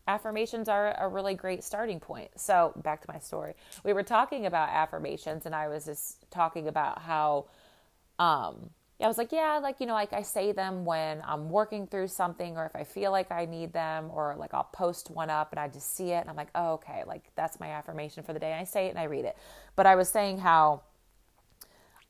affirmations 0.09 0.67
are 0.67 0.95
a 0.99 1.07
really 1.07 1.35
great 1.35 1.63
starting 1.63 1.99
point. 1.99 2.31
So, 2.35 2.73
back 2.83 3.01
to 3.01 3.07
my 3.11 3.19
story. 3.19 3.53
We 3.83 3.93
were 3.93 4.03
talking 4.03 4.45
about 4.45 4.69
affirmations, 4.69 5.45
and 5.45 5.53
I 5.53 5.67
was 5.67 5.85
just 5.85 6.29
talking 6.31 6.67
about 6.67 7.01
how, 7.01 7.45
um, 8.17 8.71
I 9.01 9.07
was 9.07 9.17
like, 9.17 9.31
yeah, 9.31 9.59
like, 9.63 9.79
you 9.79 9.85
know, 9.85 9.93
like 9.93 10.11
I 10.11 10.23
say 10.23 10.51
them 10.51 10.83
when 10.83 11.21
I'm 11.25 11.49
working 11.49 11.87
through 11.87 12.09
something 12.09 12.57
or 12.57 12.65
if 12.65 12.75
I 12.75 12.83
feel 12.83 13.11
like 13.11 13.31
I 13.31 13.45
need 13.45 13.71
them, 13.71 14.09
or 14.13 14.35
like 14.37 14.53
I'll 14.53 14.69
post 14.73 15.09
one 15.09 15.29
up 15.29 15.53
and 15.53 15.59
I 15.59 15.69
just 15.69 15.95
see 15.95 16.11
it 16.11 16.19
and 16.19 16.29
I'm 16.29 16.35
like, 16.35 16.49
oh, 16.53 16.73
okay, 16.73 17.03
like 17.07 17.23
that's 17.35 17.61
my 17.61 17.69
affirmation 17.69 18.23
for 18.23 18.33
the 18.33 18.39
day. 18.39 18.51
And 18.51 18.59
I 18.59 18.65
say 18.65 18.87
it 18.87 18.89
and 18.89 18.99
I 18.99 19.05
read 19.05 19.23
it. 19.23 19.37
But 19.77 19.85
I 19.85 19.95
was 19.95 20.09
saying 20.09 20.39
how 20.39 20.81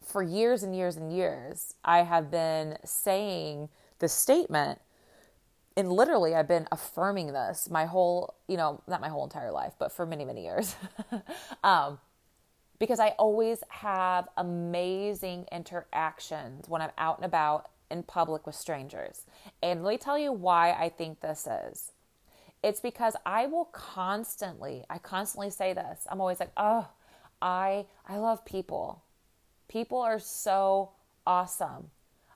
for 0.02 0.24
years 0.24 0.64
and 0.64 0.76
years 0.76 0.98
and 0.98 1.14
years, 1.14 1.76
I 1.86 2.00
have 2.00 2.32
been 2.32 2.78
saying 2.84 3.70
the 4.00 4.08
statement 4.08 4.80
and 5.80 5.94
literally 5.94 6.36
I've 6.36 6.48
been 6.48 6.68
affirming 6.74 7.32
this 7.32 7.70
my 7.72 7.86
whole, 7.86 8.36
you 8.50 8.58
know, 8.58 8.82
not 8.86 9.00
my 9.00 9.08
whole 9.08 9.24
entire 9.24 9.50
life, 9.50 9.74
but 9.80 9.94
for 9.94 10.06
many, 10.06 10.26
many 10.26 10.44
years. 10.44 10.76
um, 11.64 12.00
because 12.80 13.00
I 13.00 13.10
always 13.12 13.64
have 13.70 14.28
amazing 14.36 15.46
interactions 15.54 16.68
when 16.68 16.82
I'm 16.82 16.92
out 16.98 17.18
and 17.18 17.26
about 17.26 17.70
in 17.90 18.04
public 18.04 18.46
with 18.46 18.56
strangers. 18.56 19.26
And 19.64 19.82
let 19.82 19.92
me 19.92 19.98
tell 19.98 20.18
you 20.18 20.34
why 20.34 20.72
I 20.72 20.90
think 20.90 21.22
this 21.22 21.48
is. 21.48 21.94
It's 22.62 22.82
because 22.82 23.16
I 23.26 23.46
will 23.46 23.66
constantly, 23.72 24.84
I 24.90 24.98
constantly 24.98 25.50
say 25.50 25.72
this. 25.72 26.06
I'm 26.12 26.20
always 26.20 26.42
like, 26.42 26.52
"Oh, 26.58 26.90
I 27.42 27.86
I 28.06 28.18
love 28.18 28.44
people. 28.44 29.04
People 29.70 30.00
are 30.00 30.20
so 30.20 30.92
awesome." 31.26 31.92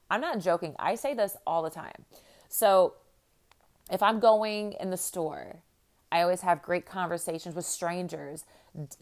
I'm 0.09 0.21
not 0.21 0.39
joking. 0.39 0.75
I 0.79 0.95
say 0.95 1.13
this 1.13 1.35
all 1.45 1.62
the 1.62 1.69
time. 1.69 2.05
So, 2.47 2.93
if 3.91 4.01
I'm 4.01 4.19
going 4.19 4.73
in 4.79 4.89
the 4.89 4.97
store, 4.97 5.57
I 6.11 6.21
always 6.21 6.41
have 6.41 6.61
great 6.61 6.85
conversations 6.85 7.55
with 7.55 7.65
strangers, 7.65 8.45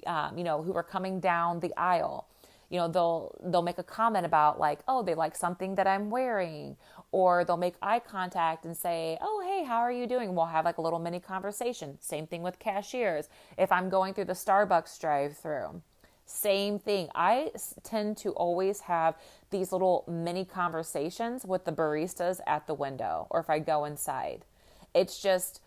um, 0.08 0.38
you 0.38 0.44
know, 0.44 0.64
who 0.64 0.74
are 0.74 0.84
coming 0.84 1.20
down 1.20 1.60
the 1.60 1.74
aisle. 1.78 2.28
You 2.70 2.78
know, 2.78 2.88
they'll 2.88 3.36
they'll 3.44 3.62
make 3.62 3.80
a 3.80 3.84
comment 3.84 4.26
about 4.26 4.58
like, 4.58 4.80
oh, 4.88 5.04
they 5.04 5.14
like 5.14 5.36
something 5.36 5.76
that 5.76 5.88
I'm 5.88 6.10
wearing, 6.10 6.78
or 7.12 7.44
they'll 7.44 7.58
make 7.58 7.76
eye 7.82 8.00
contact 8.00 8.64
and 8.64 8.78
say, 8.78 9.18
oh, 9.20 9.44
hey, 9.46 9.66
how 9.66 9.80
are 9.80 9.92
you 9.92 10.08
doing? 10.08 10.34
We'll 10.34 10.46
have 10.46 10.64
like 10.64 10.78
a 10.78 10.82
little 10.82 11.00
mini 11.00 11.20
conversation. 11.20 11.98
Same 12.00 12.28
thing 12.28 12.44
with 12.44 12.60
cashiers. 12.60 13.28
If 13.58 13.74
I'm 13.74 13.90
going 13.90 14.14
through 14.14 14.26
the 14.26 14.34
Starbucks 14.34 15.02
drive-through, 15.02 15.82
same 16.26 16.80
thing. 16.80 17.10
I 17.14 17.52
tend 17.84 18.16
to 18.20 18.32
always 18.32 18.80
have 18.82 19.16
these 19.50 19.74
little 19.74 20.06
mini 20.08 20.46
conversations 20.46 21.46
with 21.46 21.66
the 21.66 21.74
baristas 21.74 22.40
at 22.48 22.68
the 22.68 22.74
window, 22.74 23.28
or 23.30 23.42
if 23.42 23.50
I 23.50 23.60
go 23.60 23.84
inside. 23.84 24.46
It's 24.94 25.22
just, 25.22 25.62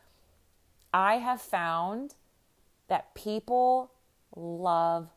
I 0.93 1.17
have 1.17 1.41
found 1.41 2.15
that 2.89 3.15
people 3.15 3.93
love 4.37 5.09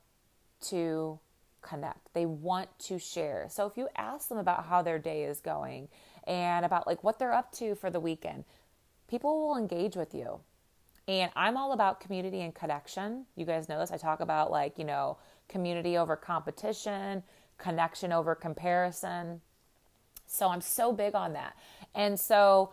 to 0.70 1.20
connect. 1.62 2.14
They 2.14 2.26
want 2.26 2.70
to 2.80 2.98
share. 2.98 3.48
So 3.50 3.66
if 3.68 3.78
you 3.78 3.90
ask 3.96 4.30
them 4.30 4.38
about 4.38 4.66
how 4.66 4.82
their 4.82 5.00
day 5.00 5.24
is 5.24 5.40
going 5.40 5.90
and 6.26 6.66
about 6.66 6.88
like 6.88 7.04
what 7.04 7.20
they're 7.20 7.34
up 7.34 7.52
to 7.54 7.76
for 7.76 7.90
the 7.90 8.00
weekend, 8.00 8.46
people 9.08 9.48
will 9.48 9.58
engage 9.58 9.96
with 9.96 10.14
you. 10.14 10.40
And 11.08 11.32
I'm 11.36 11.56
all 11.56 11.72
about 11.72 12.00
community 12.00 12.42
and 12.42 12.54
connection. 12.54 13.26
You 13.36 13.46
guys 13.46 13.70
know 13.70 13.80
this. 13.80 13.92
I 13.92 13.98
talk 13.98 14.20
about 14.20 14.52
like, 14.52 14.78
you 14.78 14.84
know, 14.84 15.18
community 15.48 15.98
over 15.98 16.16
competition, 16.16 17.24
connection 17.58 18.12
over 18.12 18.36
comparison. 18.36 19.42
So 20.26 20.50
I'm 20.50 20.62
so 20.62 20.92
big 20.92 21.16
on 21.16 21.34
that. 21.34 21.56
And 21.96 22.20
so 22.20 22.72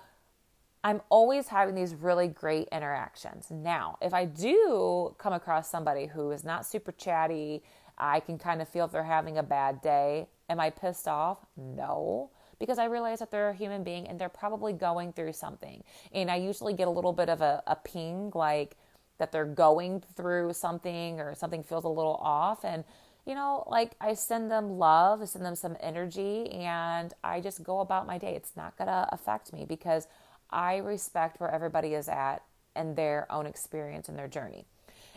I'm 0.85 1.01
always 1.09 1.49
having 1.49 1.75
these 1.75 1.95
really 1.95 2.29
great 2.29 2.69
interactions. 2.71 3.51
Now, 3.51 3.97
if 4.03 4.13
I 4.13 4.27
do 4.27 5.15
come 5.17 5.33
across 5.33 5.71
somebody 5.71 6.07
who 6.07 6.31
is 6.31 6.45
not 6.45 6.67
super 6.67 6.93
chatty, 6.93 7.63
I 7.97 8.21
can 8.21 8.39
kind 8.39 8.61
of 8.61 8.69
feel 8.69 8.85
if 8.85 8.93
they're 8.93 9.03
having 9.03 9.39
a 9.39 9.43
bad 9.43 9.81
day. 9.81 10.29
Am 10.51 10.61
I 10.61 10.69
pissed 10.69 11.09
off? 11.09 11.39
No, 11.57 12.31
because 12.59 12.79
I 12.79 12.85
realize 12.85 13.21
that 13.21 13.31
they're 13.31 13.49
a 13.49 13.55
human 13.55 13.83
being 13.83 14.07
and 14.07 14.21
they're 14.21 14.29
probably 14.29 14.75
going 14.75 15.15
through 15.15 15.33
something. 15.33 15.83
And 16.13 16.31
I 16.31 16.37
usually 16.37 16.75
get 16.75 16.87
a 16.87 16.91
little 16.91 17.15
bit 17.15 17.31
of 17.31 17.41
a, 17.41 17.63
a 17.67 17.77
ping, 17.77 18.31
like 18.35 18.77
that 19.17 19.33
they're 19.33 19.47
going 19.47 20.03
through 20.17 20.53
something 20.53 21.19
or 21.19 21.35
something 21.35 21.63
feels 21.63 21.85
a 21.85 21.89
little 21.89 22.21
off. 22.21 22.63
And, 22.63 22.85
you 23.25 23.35
know, 23.35 23.65
like 23.69 23.93
I 24.03 24.13
send 24.13 24.51
them 24.51 24.77
love, 24.77 25.23
I 25.23 25.25
send 25.25 25.47
them 25.47 25.57
some 25.57 25.79
energy, 25.81 26.51
and 26.51 27.15
I 27.23 27.41
just 27.41 27.63
go 27.63 27.81
about 27.81 28.07
my 28.07 28.19
day. 28.19 28.35
It's 28.35 28.55
not 28.55 28.77
to 28.77 29.09
affect 29.13 29.51
me 29.51 29.65
because 29.65 30.09
I 30.51 30.77
respect 30.77 31.41
where 31.41 31.51
everybody 31.51 31.95
is 31.95 32.09
at 32.09 32.43
and 32.77 32.97
their 32.97 33.31
own 33.31 33.47
experience 33.47 34.09
and 34.09 34.19
their 34.19 34.29
journey. 34.29 34.67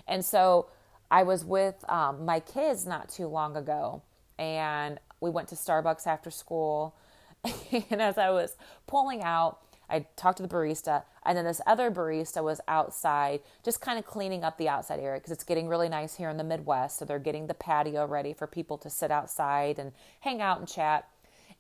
And 0.08 0.24
so 0.24 0.68
I 1.10 1.24
was 1.24 1.44
with 1.46 1.84
um, 1.90 2.26
my 2.26 2.40
kids 2.40 2.86
not 2.86 3.10
too 3.10 3.28
long 3.28 3.56
ago, 3.56 4.02
and 4.38 5.00
we 5.20 5.30
went 5.30 5.48
to 5.50 5.56
Starbucks 5.56 6.06
after 6.06 6.30
school. 6.30 6.96
and 7.44 8.02
as 8.02 8.18
I 8.18 8.30
was 8.30 8.56
pulling 8.88 9.22
out, 9.22 9.60
I 9.90 10.06
talked 10.18 10.38
to 10.38 10.44
the 10.44 10.50
barista, 10.50 11.04
and 11.26 11.38
then 11.38 11.46
this 11.46 11.62
other 11.66 11.90
barista 11.90 12.44
was 12.44 12.60
outside, 12.68 13.40
just 13.64 13.80
kind 13.80 13.98
of 13.98 14.06
cleaning 14.06 14.44
up 14.44 14.58
the 14.58 14.68
outside 14.68 15.00
area 15.00 15.20
because 15.20 15.32
it's 15.32 15.46
getting 15.46 15.70
really 15.70 15.88
nice 15.88 16.16
here 16.16 16.30
in 16.30 16.36
the 16.36 16.44
Midwest. 16.44 17.00
So 17.00 17.06
they're 17.06 17.20
getting 17.20 17.48
the 17.48 17.54
patio 17.54 18.06
ready 18.06 18.34
for 18.34 18.48
people 18.48 18.78
to 18.80 18.90
sit 18.90 19.12
outside 19.12 19.80
and 19.80 19.94
hang 20.20 20.42
out 20.42 20.60
and 20.60 20.68
chat. 20.68 21.08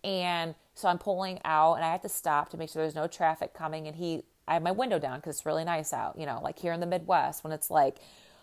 And 0.04 0.56
so 0.78 0.88
I'm 0.88 1.00
pulling 1.00 1.40
out 1.44 1.76
and 1.76 1.84
I 1.86 1.92
have 1.92 2.02
to 2.02 2.10
stop 2.10 2.50
to 2.50 2.58
make 2.58 2.70
sure 2.70 2.84
there's 2.84 2.96
no 2.96 3.08
traffic 3.08 3.54
coming. 3.54 3.88
And 3.88 3.96
he, 3.96 4.24
I 4.48 4.54
have 4.54 4.62
my 4.62 4.72
window 4.72 5.00
down 5.00 5.20
because 5.20 5.38
it's 5.38 5.46
really 5.46 5.64
nice 5.64 5.92
out, 5.92 6.20
you 6.20 6.26
know, 6.26 6.40
like 6.44 6.60
here 6.60 6.72
in 6.72 6.80
the 6.80 6.86
Midwest 6.86 7.44
when 7.44 7.52
it's 7.52 7.72
like 7.72 7.98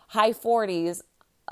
high 0.09 0.33
40s, 0.33 1.03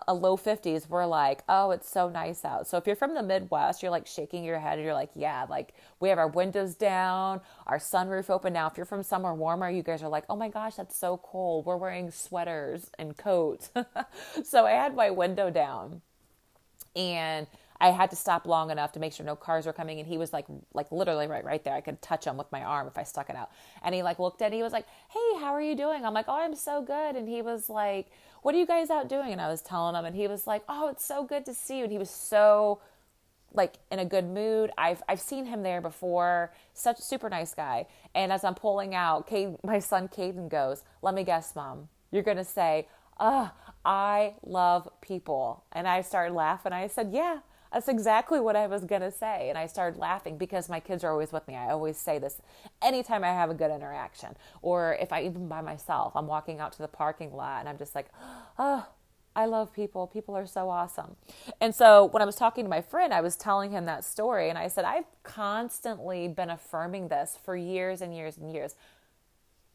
a 0.09 0.15
low 0.15 0.37
50s, 0.37 0.89
we're 0.89 1.07
like, 1.07 1.43
oh, 1.49 1.71
it's 1.71 1.89
so 1.89 2.09
nice 2.09 2.45
out. 2.45 2.67
So 2.67 2.79
if 2.79 2.87
you're 2.87 2.97
from 2.97 3.15
the 3.15 3.23
Midwest, 3.23 3.83
you're 3.83 3.91
like 3.93 4.07
shaking 4.07 4.43
your 4.43 4.59
head 4.59 4.79
and 4.79 4.85
you're 4.85 4.95
like, 4.95 5.11
yeah, 5.15 5.47
like 5.49 5.75
we 6.01 6.09
have 6.09 6.19
our 6.19 6.29
windows 6.29 6.75
down, 6.75 7.41
our 7.67 7.79
sunroof 7.79 8.29
open. 8.29 8.53
Now, 8.53 8.67
if 8.67 8.77
you're 8.77 8.87
from 8.87 9.03
somewhere 9.03 9.35
warmer, 9.35 9.71
you 9.71 9.83
guys 9.83 10.03
are 10.03 10.09
like, 10.09 10.25
oh 10.29 10.37
my 10.37 10.49
gosh, 10.49 10.77
that's 10.77 10.99
so 10.99 11.19
cold. 11.23 11.67
We're 11.67 11.77
wearing 11.77 12.11
sweaters 12.11 12.91
and 12.99 13.17
coats. 13.17 13.71
so 14.45 14.67
I 14.67 14.73
had 14.73 14.97
my 14.97 15.11
window 15.11 15.51
down 15.51 16.01
and 16.97 17.47
I 17.83 17.91
had 17.91 18.11
to 18.11 18.17
stop 18.17 18.47
long 18.47 18.71
enough 18.71 18.93
to 18.93 19.01
make 19.01 19.13
sure 19.13 19.27
no 19.27 19.35
cars 19.35 19.67
were 19.67 19.73
coming 19.73 19.99
and 19.99 20.07
he 20.07 20.17
was 20.17 20.33
like 20.33 20.47
like 20.73 20.91
literally 20.93 21.27
right 21.27 21.45
right 21.45 21.63
there. 21.65 21.75
I 21.75 21.81
could 21.81 22.01
touch 22.01 22.25
him 22.25 22.37
with 22.37 22.51
my 22.53 22.63
arm 22.63 22.87
if 22.87 22.97
I 22.97 23.03
stuck 23.03 23.29
it 23.29 23.35
out. 23.35 23.51
And 23.83 23.93
he 23.93 24.05
like 24.05 24.21
looked 24.21 24.41
at 24.41 24.53
he 24.53 24.63
was 24.63 24.73
like, 24.73 24.87
"Hey, 25.11 25.41
how 25.41 25.53
are 25.53 25.61
you 25.61 25.75
doing?" 25.75 26.05
I'm 26.05 26.15
like, 26.15 26.27
"Oh, 26.29 26.41
I'm 26.41 26.55
so 26.55 26.81
good." 26.81 27.17
And 27.17 27.29
he 27.29 27.43
was 27.43 27.69
like, 27.69 28.07
"What 28.43 28.55
are 28.55 28.59
you 28.59 28.67
guys 28.67 28.89
out 28.89 29.09
doing?" 29.09 29.33
And 29.33 29.41
I 29.41 29.49
was 29.49 29.63
telling 29.63 29.97
him 29.97 30.05
and 30.05 30.15
he 30.15 30.29
was 30.29 30.47
like, 30.47 30.63
"Oh, 30.69 30.89
it's 30.89 31.05
so 31.05 31.25
good 31.25 31.45
to 31.47 31.55
see 31.55 31.79
you." 31.79 31.85
And 31.85 31.93
he 31.93 31.99
was 31.99 32.11
so 32.11 32.81
like 33.53 33.75
in 33.91 33.99
a 33.99 34.05
good 34.05 34.27
mood. 34.27 34.71
I've 34.79 35.03
I've 35.09 35.21
seen 35.21 35.47
him 35.47 35.65
there 35.65 35.81
before. 35.81 36.53
Such 36.75 37.01
a 37.01 37.03
super 37.03 37.29
nice 37.29 37.53
guy. 37.53 37.87
And 38.15 38.33
as 38.33 38.45
I'm 38.45 38.55
pulling 38.55 38.95
out, 38.95 39.29
my 39.65 39.81
son 39.81 40.07
Caden 40.09 40.49
goes, 40.49 40.85
"Let 41.03 41.15
me 41.15 41.25
guess, 41.25 41.57
mom. 41.57 41.89
You're 42.13 42.23
gonna 42.23 42.45
say, 42.45 42.87
oh, 43.19 43.51
I 43.85 44.35
love 44.45 44.89
people." 45.01 45.65
And 45.73 45.89
I 45.89 46.03
started 46.03 46.35
laughing. 46.35 46.73
I 46.73 46.87
said, 46.87 47.11
"Yeah." 47.13 47.41
That's 47.73 47.89
exactly 47.89 48.39
what 48.39 48.55
I 48.55 48.67
was 48.67 48.85
going 48.85 49.01
to 49.01 49.11
say. 49.11 49.49
And 49.49 49.57
I 49.57 49.67
started 49.67 49.99
laughing 49.99 50.37
because 50.37 50.69
my 50.69 50.79
kids 50.79 51.03
are 51.05 51.11
always 51.11 51.33
with 51.33 51.47
me. 51.49 51.57
I 51.57 51.71
always 51.71 51.97
say 51.97 52.19
this 52.19 52.41
anytime 52.83 53.25
I 53.25 53.29
have 53.29 53.49
a 53.51 53.55
good 53.55 53.71
interaction. 53.71 54.37
Or 54.61 54.97
if 55.01 55.13
I 55.13 55.23
even 55.23 55.49
by 55.49 55.63
myself, 55.63 56.15
I'm 56.15 56.27
walking 56.27 56.61
out 56.61 56.73
to 56.73 56.79
the 56.79 56.89
parking 56.89 57.33
lot 57.35 57.61
and 57.61 57.69
I'm 57.69 57.79
just 57.79 57.95
like, 57.95 58.09
oh, 58.59 58.87
I 59.35 59.47
love 59.47 59.73
people. 59.73 60.07
People 60.07 60.37
are 60.37 60.47
so 60.47 60.69
awesome. 60.69 61.17
And 61.61 61.75
so 61.75 62.05
when 62.07 62.23
I 62.23 62.27
was 62.27 62.37
talking 62.37 62.65
to 62.65 62.69
my 62.69 62.83
friend, 62.83 63.15
I 63.15 63.23
was 63.23 63.37
telling 63.37 63.71
him 63.71 63.87
that 63.87 64.05
story. 64.05 64.51
And 64.51 64.59
I 64.59 64.69
said, 64.69 64.85
I've 64.85 65.07
constantly 65.23 66.29
been 66.29 66.51
affirming 66.51 67.09
this 67.09 67.39
for 67.43 67.57
years 67.57 68.03
and 68.03 68.15
years 68.15 68.37
and 68.37 68.53
years. 68.53 68.75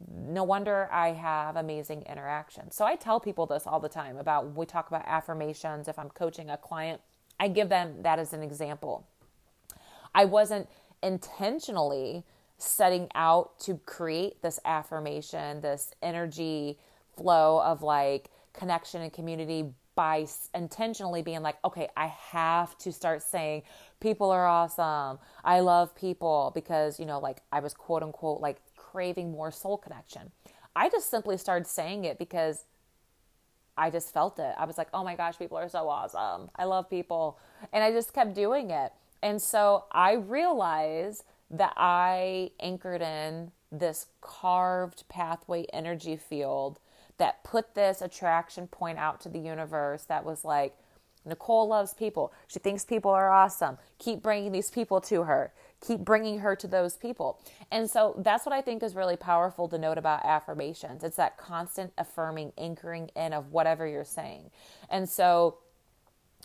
No 0.08 0.44
wonder 0.44 0.88
I 0.92 1.13
have 1.13 1.56
amazing 1.56 2.04
interactions. 2.04 2.75
So 2.75 2.86
I 2.86 2.96
tell 2.96 3.20
people 3.20 3.48
this 3.48 3.66
all 3.66 3.80
the 3.80 3.89
time 3.89 4.18
about 4.18 4.56
we 4.56 4.68
talk 4.68 4.88
about 4.89 5.04
affirmations. 5.08 5.88
If 5.88 5.98
I'm 5.98 6.10
coaching 6.10 6.51
a 6.51 6.58
client, 6.58 7.01
I 7.39 7.48
give 7.48 7.70
them 7.70 8.01
that 8.01 8.20
as 8.20 8.34
an 8.34 8.44
example. 8.44 9.08
I 10.13 10.25
wasn't 10.25 10.67
intentionally 11.03 12.24
setting 12.58 13.08
out 13.13 13.60
to 13.60 13.75
create 13.86 14.41
this 14.41 14.60
affirmation, 14.65 15.62
this 15.62 15.94
energy 16.01 16.79
flow 17.15 17.62
of 17.62 17.84
like 17.84 18.29
connection 18.53 19.01
and 19.01 19.13
community 19.13 19.74
by 19.96 20.27
intentionally 20.53 21.24
being 21.24 21.41
like, 21.41 21.58
okay, 21.65 21.89
I 21.98 22.08
have 22.08 22.77
to 22.79 22.91
start 22.91 23.24
saying 23.24 23.63
people 24.00 24.29
are 24.29 24.46
awesome. 24.48 25.17
I 25.44 25.60
love 25.60 25.96
people 25.96 26.51
because, 26.53 27.00
you 27.00 27.06
know, 27.06 27.20
like 27.20 27.41
I 27.51 27.60
was 27.60 27.74
quote 27.74 28.03
unquote 28.03 28.39
like 28.39 28.58
craving 28.75 29.32
more 29.32 29.51
soul 29.51 29.77
connection. 29.77 30.32
I 30.75 30.89
just 30.89 31.10
simply 31.10 31.38
started 31.38 31.67
saying 31.67 32.06
it 32.06 32.20
because 32.20 32.65
I 33.77 33.89
just 33.89 34.13
felt 34.13 34.39
it. 34.39 34.55
I 34.57 34.65
was 34.65 34.77
like, 34.77 34.89
oh 34.93 35.03
my 35.03 35.15
gosh, 35.15 35.38
people 35.38 35.57
are 35.57 35.69
so 35.69 35.88
awesome. 35.88 36.50
I 36.55 36.65
love 36.65 36.89
people. 36.89 37.38
And 37.72 37.84
I 37.84 37.91
just 37.91 38.13
kept 38.13 38.34
doing 38.34 38.72
it. 38.72 38.91
And 39.22 39.41
so 39.41 39.86
I 39.91 40.13
realized 40.13 41.24
that 41.51 41.74
I 41.77 42.51
anchored 42.60 43.01
in 43.01 43.51
this 43.72 44.07
carved 44.22 45.03
pathway 45.10 45.65
energy 45.74 46.15
field 46.15 46.79
that 47.17 47.43
put 47.43 47.75
this 47.75 48.01
attraction 48.01 48.67
point 48.67 48.98
out 48.98 49.19
to 49.22 49.29
the 49.29 49.39
universe 49.39 50.03
that 50.03 50.24
was 50.24 50.46
like, 50.46 50.75
Nicole 51.25 51.67
loves 51.67 51.93
people. 51.93 52.34
She 52.48 52.60
thinks 52.60 52.86
people 52.86 53.12
are 53.12 53.31
awesome. 53.31 53.77
Keep 54.00 54.22
bringing 54.24 54.51
these 54.51 54.69
people 54.69 55.01
to 55.01 55.24
her. 55.24 55.51
Keep 55.86 56.00
bringing 56.00 56.39
her 56.39 56.55
to 56.55 56.67
those 56.67 56.96
people. 56.96 57.39
And 57.72 57.89
so 57.89 58.15
that's 58.17 58.46
what 58.46 58.53
I 58.53 58.62
think 58.62 58.81
is 58.81 58.96
really 58.96 59.15
powerful 59.15 59.67
to 59.69 59.77
note 59.77 59.98
about 59.98 60.25
affirmations. 60.25 61.03
It's 61.03 61.17
that 61.17 61.38
constant 61.38 61.93
affirming, 61.98 62.53
anchoring 62.57 63.10
in 63.15 63.34
of 63.34 63.51
whatever 63.51 63.88
you're 63.88 64.03
saying. 64.03 64.50
And 64.89 65.07
so 65.07 65.60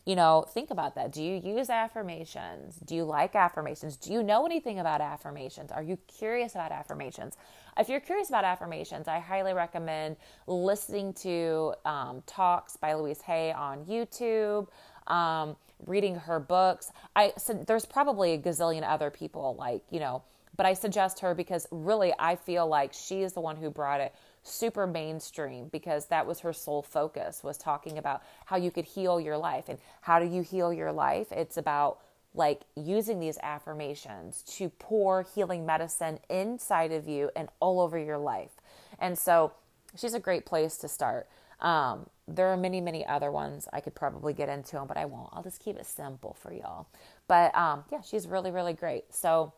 you 0.05 0.17
know, 0.17 0.45
think 0.53 0.71
about 0.71 0.97
that. 0.97 1.13
Do 1.13 1.23
you 1.23 1.37
use 1.37 1.71
affirmations? 1.71 2.77
Do 2.85 2.97
you 2.97 3.05
like 3.05 3.37
affirmations? 3.37 3.97
Do 3.97 4.13
you 4.13 4.23
know 4.23 4.45
anything 4.45 4.81
about 4.81 5.01
affirmations? 5.01 5.71
Are 5.71 5.83
you 5.83 5.97
curious 6.09 6.55
about 6.55 6.73
affirmations? 6.73 7.37
If 7.79 7.89
you're 7.89 8.01
curious 8.01 8.29
about 8.29 8.45
affirmations, 8.45 9.07
I 9.07 9.21
highly 9.21 9.53
recommend 9.53 10.17
listening 10.49 11.13
to 11.15 11.75
um, 11.85 12.23
talks 12.27 12.77
by 12.77 12.95
Louise 12.95 13.21
Hay 13.23 13.53
on 13.53 13.85
YouTube, 13.85 14.67
um, 15.07 15.57
reading 15.87 16.17
her 16.17 16.41
books. 16.41 16.91
I 17.15 17.33
so 17.37 17.55
there's 17.55 17.87
probably 17.87 18.33
a 18.33 18.39
gazillion 18.39 18.83
other 18.83 19.11
people 19.11 19.57
like 19.59 19.83
you 19.91 20.01
know, 20.01 20.23
but 20.57 20.67
I 20.67 20.75
suggest 20.75 21.21
her 21.21 21.35
because 21.35 21.67
really 21.71 22.13
I 22.19 22.37
feel 22.37 22.67
like 22.67 22.93
she 22.93 23.23
is 23.23 23.33
the 23.33 23.41
one 23.41 23.57
who 23.57 23.71
brought 23.71 24.01
it 24.01 24.15
super 24.43 24.87
mainstream 24.87 25.69
because 25.71 26.07
that 26.07 26.27
was 26.27 26.41
her 26.41 26.53
sole 26.53 26.83
focus 26.83 27.43
was 27.45 27.57
talking 27.57 27.99
about 27.99 28.23
how 28.47 28.57
you 28.57 28.71
could 28.71 28.85
heal 28.85 29.21
your 29.21 29.39
life. 29.39 29.69
And 29.69 29.79
how 30.01 30.19
do 30.19 30.27
you 30.27 30.43
heal 30.43 30.73
your 30.73 30.93
life? 30.93 31.31
It's 31.31 31.57
about 31.57 31.99
like 32.35 32.63
using 32.77 33.21
these 33.21 33.39
affirmations 33.43 34.43
to 34.43 34.69
pour 34.71 35.27
healing 35.35 35.67
medicine 35.67 36.19
inside 36.31 36.93
of 36.93 37.07
you 37.07 37.31
and 37.37 37.49
all 37.61 37.81
over 37.81 37.99
your 37.99 38.19
life. 38.19 38.53
And 38.99 39.19
so 39.19 39.53
she's 39.97 40.15
a 40.15 40.21
great 40.21 40.47
place 40.47 40.77
to 40.79 40.89
start. 40.89 41.29
Um, 41.61 42.07
there 42.27 42.49
are 42.49 42.57
many 42.57 42.81
many 42.81 43.07
other 43.07 43.31
ones 43.31 43.69
i 43.73 43.81
could 43.81 43.95
probably 43.95 44.33
get 44.33 44.49
into 44.49 44.73
them 44.73 44.87
but 44.87 44.97
i 44.97 45.05
won't. 45.05 45.29
I'll 45.33 45.43
just 45.43 45.63
keep 45.63 45.77
it 45.77 45.87
simple 45.87 46.37
for 46.41 46.53
y'all. 46.53 46.87
But 47.29 47.55
um, 47.55 47.85
yeah 47.91 48.01
she's 48.03 48.27
really 48.27 48.51
really 48.51 48.73
great. 48.73 49.13
So 49.15 49.53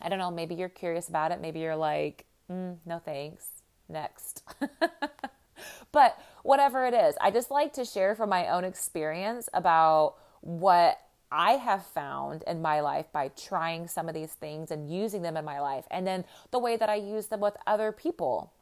i 0.00 0.08
don't 0.08 0.18
know 0.18 0.30
maybe 0.30 0.54
you're 0.54 0.68
curious 0.68 1.08
about 1.08 1.32
it. 1.32 1.40
Maybe 1.40 1.60
you're 1.60 1.76
like 1.76 2.26
mm, 2.50 2.76
no 2.84 2.98
thanks. 2.98 3.48
Next. 3.88 4.42
but 5.92 6.18
whatever 6.42 6.86
it 6.86 6.94
is, 6.94 7.14
I 7.20 7.30
just 7.30 7.50
like 7.50 7.72
to 7.74 7.84
share 7.84 8.14
from 8.14 8.30
my 8.30 8.48
own 8.48 8.64
experience 8.64 9.48
about 9.52 10.14
what 10.40 11.00
I 11.30 11.52
have 11.52 11.84
found 11.84 12.44
in 12.46 12.62
my 12.62 12.80
life 12.80 13.06
by 13.12 13.28
trying 13.28 13.88
some 13.88 14.08
of 14.08 14.14
these 14.14 14.32
things 14.32 14.70
and 14.70 14.90
using 14.90 15.22
them 15.22 15.36
in 15.36 15.44
my 15.44 15.60
life, 15.60 15.84
and 15.90 16.06
then 16.06 16.24
the 16.50 16.58
way 16.58 16.76
that 16.76 16.88
I 16.88 16.94
use 16.94 17.26
them 17.26 17.40
with 17.40 17.56
other 17.66 17.92
people. 17.92 18.52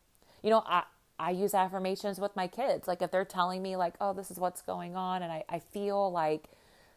You 0.42 0.50
know, 0.50 0.62
I, 0.66 0.84
I 1.22 1.30
use 1.30 1.54
affirmations 1.54 2.18
with 2.18 2.34
my 2.34 2.48
kids. 2.48 2.88
Like 2.88 3.00
if 3.00 3.12
they're 3.12 3.24
telling 3.24 3.62
me, 3.62 3.76
like, 3.76 3.94
oh, 4.00 4.12
this 4.12 4.30
is 4.32 4.38
what's 4.38 4.60
going 4.60 4.96
on, 4.96 5.22
and 5.22 5.30
I, 5.30 5.44
I 5.48 5.60
feel 5.60 6.10
like 6.10 6.48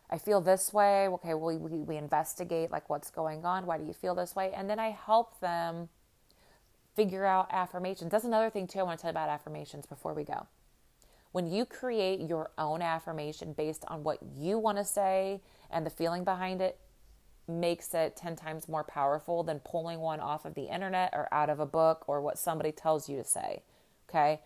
I 0.10 0.18
feel 0.18 0.42
this 0.42 0.74
way. 0.74 1.08
Okay, 1.08 1.36
well, 1.36 1.58
we, 1.58 1.78
we 1.78 1.96
investigate 1.96 2.72
like 2.72 2.90
what's 2.90 3.12
going 3.12 3.46
on. 3.46 3.68
Why 3.68 3.78
do 3.78 3.86
you 3.86 3.94
feel 3.94 4.16
this 4.16 4.36
way? 4.36 4.52
And 4.56 4.68
then 4.68 4.80
I 4.80 4.90
help 4.90 5.40
them 5.42 5.90
figure 6.96 7.24
out 7.26 7.50
affirmations. 7.52 8.12
That's 8.12 8.24
another 8.24 8.50
thing, 8.50 8.66
too, 8.66 8.80
I 8.80 8.84
want 8.84 8.98
to 8.98 9.02
tell 9.04 9.10
you 9.10 9.14
about 9.14 9.30
affirmations 9.30 9.86
before 9.86 10.14
we 10.14 10.24
go. 10.24 10.48
When 11.32 11.52
you 11.52 11.66
create 11.66 12.22
your 12.22 12.50
own 12.58 12.82
affirmation 12.82 13.54
based 13.54 13.84
on 13.90 14.04
what 14.04 14.20
you 14.36 14.58
want 14.58 14.78
to 14.80 14.86
say 14.86 15.42
and 15.70 15.86
the 15.86 15.90
feeling 15.90 16.24
behind 16.24 16.62
it, 16.62 16.80
makes 17.48 17.94
it 17.94 18.16
10 18.16 18.36
times 18.36 18.68
more 18.68 18.84
powerful 18.84 19.44
than 19.44 19.60
pulling 19.60 20.00
one 20.00 20.20
off 20.20 20.46
of 20.46 20.56
the 20.56 20.74
internet 20.74 21.12
or 21.14 21.32
out 21.32 21.50
of 21.50 21.60
a 21.60 21.66
book 21.66 22.04
or 22.08 22.22
what 22.22 22.40
somebody 22.40 22.72
tells 22.72 23.08
you 23.08 23.18
to 23.18 23.24
say. 23.24 23.62
Okay? 24.16 24.40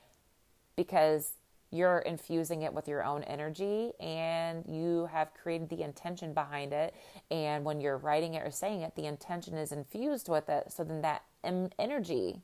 Because 0.75 1.33
you're 1.71 1.99
infusing 1.99 2.63
it 2.63 2.73
with 2.73 2.87
your 2.87 3.03
own 3.03 3.23
energy 3.23 3.91
and 3.99 4.65
you 4.67 5.07
have 5.11 5.33
created 5.35 5.69
the 5.69 5.83
intention 5.83 6.33
behind 6.33 6.73
it. 6.73 6.95
And 7.29 7.63
when 7.63 7.79
you're 7.79 7.97
writing 7.97 8.33
it 8.33 8.45
or 8.45 8.49
saying 8.49 8.81
it, 8.81 8.95
the 8.95 9.05
intention 9.05 9.55
is 9.55 9.71
infused 9.71 10.29
with 10.29 10.49
it. 10.49 10.71
So 10.71 10.83
then 10.83 11.01
that 11.01 11.23
energy 11.43 12.41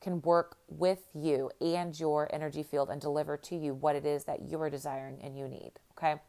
can 0.00 0.22
work 0.22 0.56
with 0.68 1.00
you 1.14 1.50
and 1.60 1.98
your 1.98 2.32
energy 2.32 2.62
field 2.62 2.88
and 2.88 3.00
deliver 3.00 3.36
to 3.36 3.56
you 3.56 3.74
what 3.74 3.96
it 3.96 4.06
is 4.06 4.24
that 4.24 4.42
you 4.42 4.60
are 4.60 4.70
desiring 4.70 5.18
and 5.22 5.36
you 5.36 5.48
need. 5.48 5.72
Okay. 5.98 6.20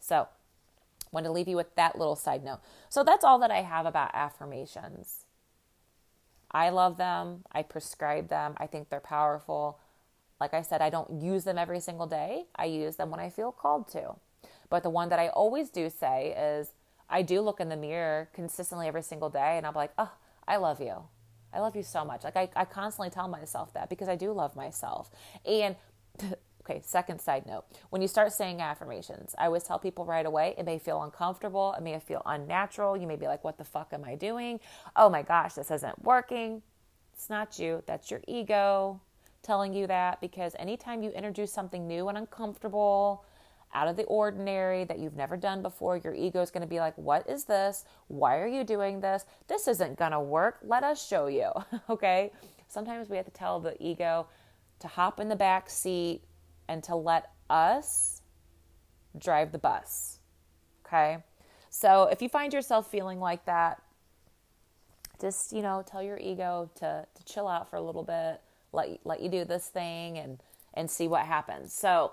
So, 0.00 0.28
want 1.12 1.24
to 1.24 1.32
leave 1.32 1.48
you 1.48 1.56
with 1.56 1.74
that 1.76 1.98
little 1.98 2.16
side 2.16 2.44
note. 2.44 2.60
So, 2.90 3.02
that's 3.02 3.24
all 3.24 3.38
that 3.38 3.50
I 3.50 3.62
have 3.62 3.86
about 3.86 4.10
affirmations. 4.12 5.25
I 6.56 6.70
love 6.70 6.96
them. 6.96 7.44
I 7.52 7.62
prescribe 7.62 8.30
them. 8.30 8.54
I 8.56 8.66
think 8.66 8.88
they're 8.88 8.98
powerful. 8.98 9.78
Like 10.40 10.54
I 10.54 10.62
said, 10.62 10.80
I 10.80 10.88
don't 10.88 11.20
use 11.20 11.44
them 11.44 11.58
every 11.58 11.80
single 11.80 12.06
day. 12.06 12.46
I 12.56 12.64
use 12.64 12.96
them 12.96 13.10
when 13.10 13.20
I 13.20 13.28
feel 13.28 13.52
called 13.52 13.88
to. 13.88 14.14
But 14.70 14.82
the 14.82 14.88
one 14.88 15.10
that 15.10 15.18
I 15.18 15.28
always 15.28 15.68
do 15.68 15.90
say 15.90 16.34
is 16.34 16.72
I 17.10 17.20
do 17.20 17.42
look 17.42 17.60
in 17.60 17.68
the 17.68 17.76
mirror 17.76 18.30
consistently 18.32 18.88
every 18.88 19.02
single 19.02 19.28
day 19.28 19.58
and 19.58 19.66
I'm 19.66 19.74
like, 19.74 19.92
oh, 19.98 20.10
I 20.48 20.56
love 20.56 20.80
you. 20.80 21.02
I 21.52 21.60
love 21.60 21.76
you 21.76 21.82
so 21.82 22.06
much. 22.06 22.24
Like 22.24 22.36
I, 22.36 22.48
I 22.56 22.64
constantly 22.64 23.10
tell 23.10 23.28
myself 23.28 23.74
that 23.74 23.90
because 23.90 24.08
I 24.08 24.16
do 24.16 24.32
love 24.32 24.56
myself. 24.56 25.10
And 25.44 25.76
okay, 26.68 26.80
second 26.84 27.20
side 27.20 27.46
note. 27.46 27.64
When 27.90 28.02
you 28.02 28.08
start 28.08 28.32
saying 28.32 28.60
affirmations, 28.60 29.34
I 29.38 29.46
always 29.46 29.62
tell 29.62 29.78
people 29.78 30.04
right 30.04 30.26
away, 30.26 30.54
it 30.58 30.64
may 30.64 30.78
feel 30.78 31.02
uncomfortable, 31.02 31.74
it 31.78 31.82
may 31.82 31.98
feel 32.00 32.22
unnatural. 32.26 32.96
You 32.96 33.06
may 33.06 33.16
be 33.16 33.26
like, 33.26 33.44
what 33.44 33.58
the 33.58 33.64
fuck 33.64 33.92
am 33.92 34.04
I 34.04 34.16
doing? 34.16 34.60
Oh 34.96 35.08
my 35.08 35.22
gosh, 35.22 35.54
this 35.54 35.70
isn't 35.70 36.02
working. 36.02 36.62
It's 37.14 37.30
not 37.30 37.58
you, 37.58 37.82
that's 37.86 38.10
your 38.10 38.20
ego 38.26 39.00
telling 39.42 39.72
you 39.72 39.86
that 39.86 40.20
because 40.20 40.56
anytime 40.58 41.02
you 41.02 41.10
introduce 41.10 41.52
something 41.52 41.86
new 41.86 42.08
and 42.08 42.18
uncomfortable, 42.18 43.24
out 43.74 43.88
of 43.88 43.96
the 43.96 44.04
ordinary 44.04 44.84
that 44.84 44.98
you've 44.98 45.16
never 45.16 45.36
done 45.36 45.60
before, 45.60 45.98
your 45.98 46.14
ego 46.14 46.40
is 46.40 46.50
going 46.50 46.62
to 46.62 46.66
be 46.66 46.80
like, 46.80 46.96
What 46.96 47.28
is 47.28 47.44
this? 47.44 47.84
Why 48.08 48.38
are 48.38 48.46
you 48.46 48.64
doing 48.64 49.00
this? 49.00 49.24
This 49.48 49.68
isn't 49.68 49.98
going 49.98 50.12
to 50.12 50.20
work. 50.20 50.58
Let 50.62 50.82
us 50.82 51.06
show 51.06 51.26
you. 51.26 51.50
okay. 51.90 52.32
Sometimes 52.68 53.08
we 53.08 53.16
have 53.16 53.26
to 53.26 53.32
tell 53.32 53.60
the 53.60 53.80
ego 53.82 54.26
to 54.80 54.88
hop 54.88 55.20
in 55.20 55.28
the 55.28 55.36
back 55.36 55.68
seat 55.70 56.22
and 56.68 56.82
to 56.84 56.96
let 56.96 57.30
us 57.48 58.22
drive 59.18 59.52
the 59.52 59.58
bus. 59.58 60.18
Okay. 60.86 61.18
So 61.70 62.04
if 62.04 62.22
you 62.22 62.28
find 62.28 62.52
yourself 62.52 62.90
feeling 62.90 63.20
like 63.20 63.44
that, 63.46 63.82
just, 65.20 65.52
you 65.52 65.62
know, 65.62 65.82
tell 65.86 66.02
your 66.02 66.18
ego 66.18 66.70
to, 66.76 67.06
to 67.14 67.24
chill 67.24 67.48
out 67.48 67.68
for 67.70 67.76
a 67.76 67.82
little 67.82 68.02
bit, 68.02 68.40
let, 68.72 68.98
let 69.04 69.20
you 69.20 69.28
do 69.28 69.44
this 69.44 69.68
thing 69.68 70.18
and, 70.18 70.38
and 70.74 70.90
see 70.90 71.08
what 71.08 71.26
happens. 71.26 71.72
So 71.72 72.12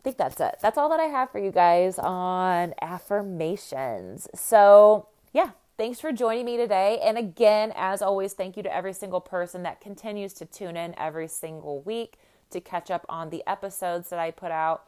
I 0.00 0.02
think 0.02 0.16
that's 0.16 0.40
it. 0.40 0.56
That's 0.60 0.78
all 0.78 0.88
that 0.88 1.00
I 1.00 1.04
have 1.04 1.30
for 1.30 1.38
you 1.38 1.50
guys 1.50 1.98
on 1.98 2.74
affirmations. 2.80 4.28
So 4.34 5.08
yeah, 5.32 5.50
thanks 5.76 6.00
for 6.00 6.12
joining 6.12 6.44
me 6.44 6.56
today. 6.56 6.98
And 7.02 7.16
again, 7.16 7.72
as 7.76 8.02
always, 8.02 8.32
thank 8.32 8.56
you 8.56 8.62
to 8.64 8.74
every 8.74 8.92
single 8.92 9.20
person 9.20 9.62
that 9.62 9.80
continues 9.80 10.32
to 10.34 10.46
tune 10.46 10.76
in 10.76 10.94
every 10.98 11.28
single 11.28 11.80
week 11.82 12.18
to 12.52 12.60
catch 12.60 12.90
up 12.90 13.04
on 13.08 13.30
the 13.30 13.42
episodes 13.46 14.10
that 14.10 14.18
I 14.18 14.30
put 14.30 14.50
out. 14.50 14.84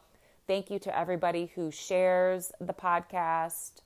Thank 0.47 0.69
you 0.69 0.79
to 0.79 0.97
everybody 0.97 1.51
who 1.55 1.71
shares 1.71 2.51
the 2.59 2.73
podcast, 2.73 3.81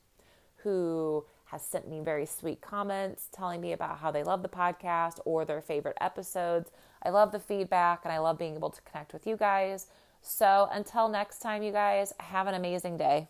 who 0.58 1.26
has 1.46 1.64
sent 1.64 1.90
me 1.90 2.00
very 2.02 2.26
sweet 2.26 2.62
comments 2.62 3.28
telling 3.32 3.60
me 3.60 3.72
about 3.72 3.98
how 4.00 4.12
they 4.12 4.24
love 4.24 4.44
the 4.44 4.50
podcast 4.50 5.20
or 5.26 5.46
their 5.46 5.62
favorite 5.62 5.98
episodes. 6.00 6.70
I 7.02 7.10
love 7.10 7.32
the 7.32 7.40
feedback 7.40 8.02
and 8.04 8.12
I 8.12 8.20
love 8.20 8.38
being 8.38 8.56
able 8.56 8.70
to 8.70 8.82
connect 8.82 9.14
with 9.14 9.26
you 9.26 9.38
guys. 9.38 9.88
So 10.22 10.68
until 10.72 11.08
next 11.08 11.40
time, 11.40 11.64
you 11.64 11.72
guys, 11.72 12.14
have 12.20 12.48
an 12.48 12.54
amazing 12.54 12.98
day. 12.98 13.30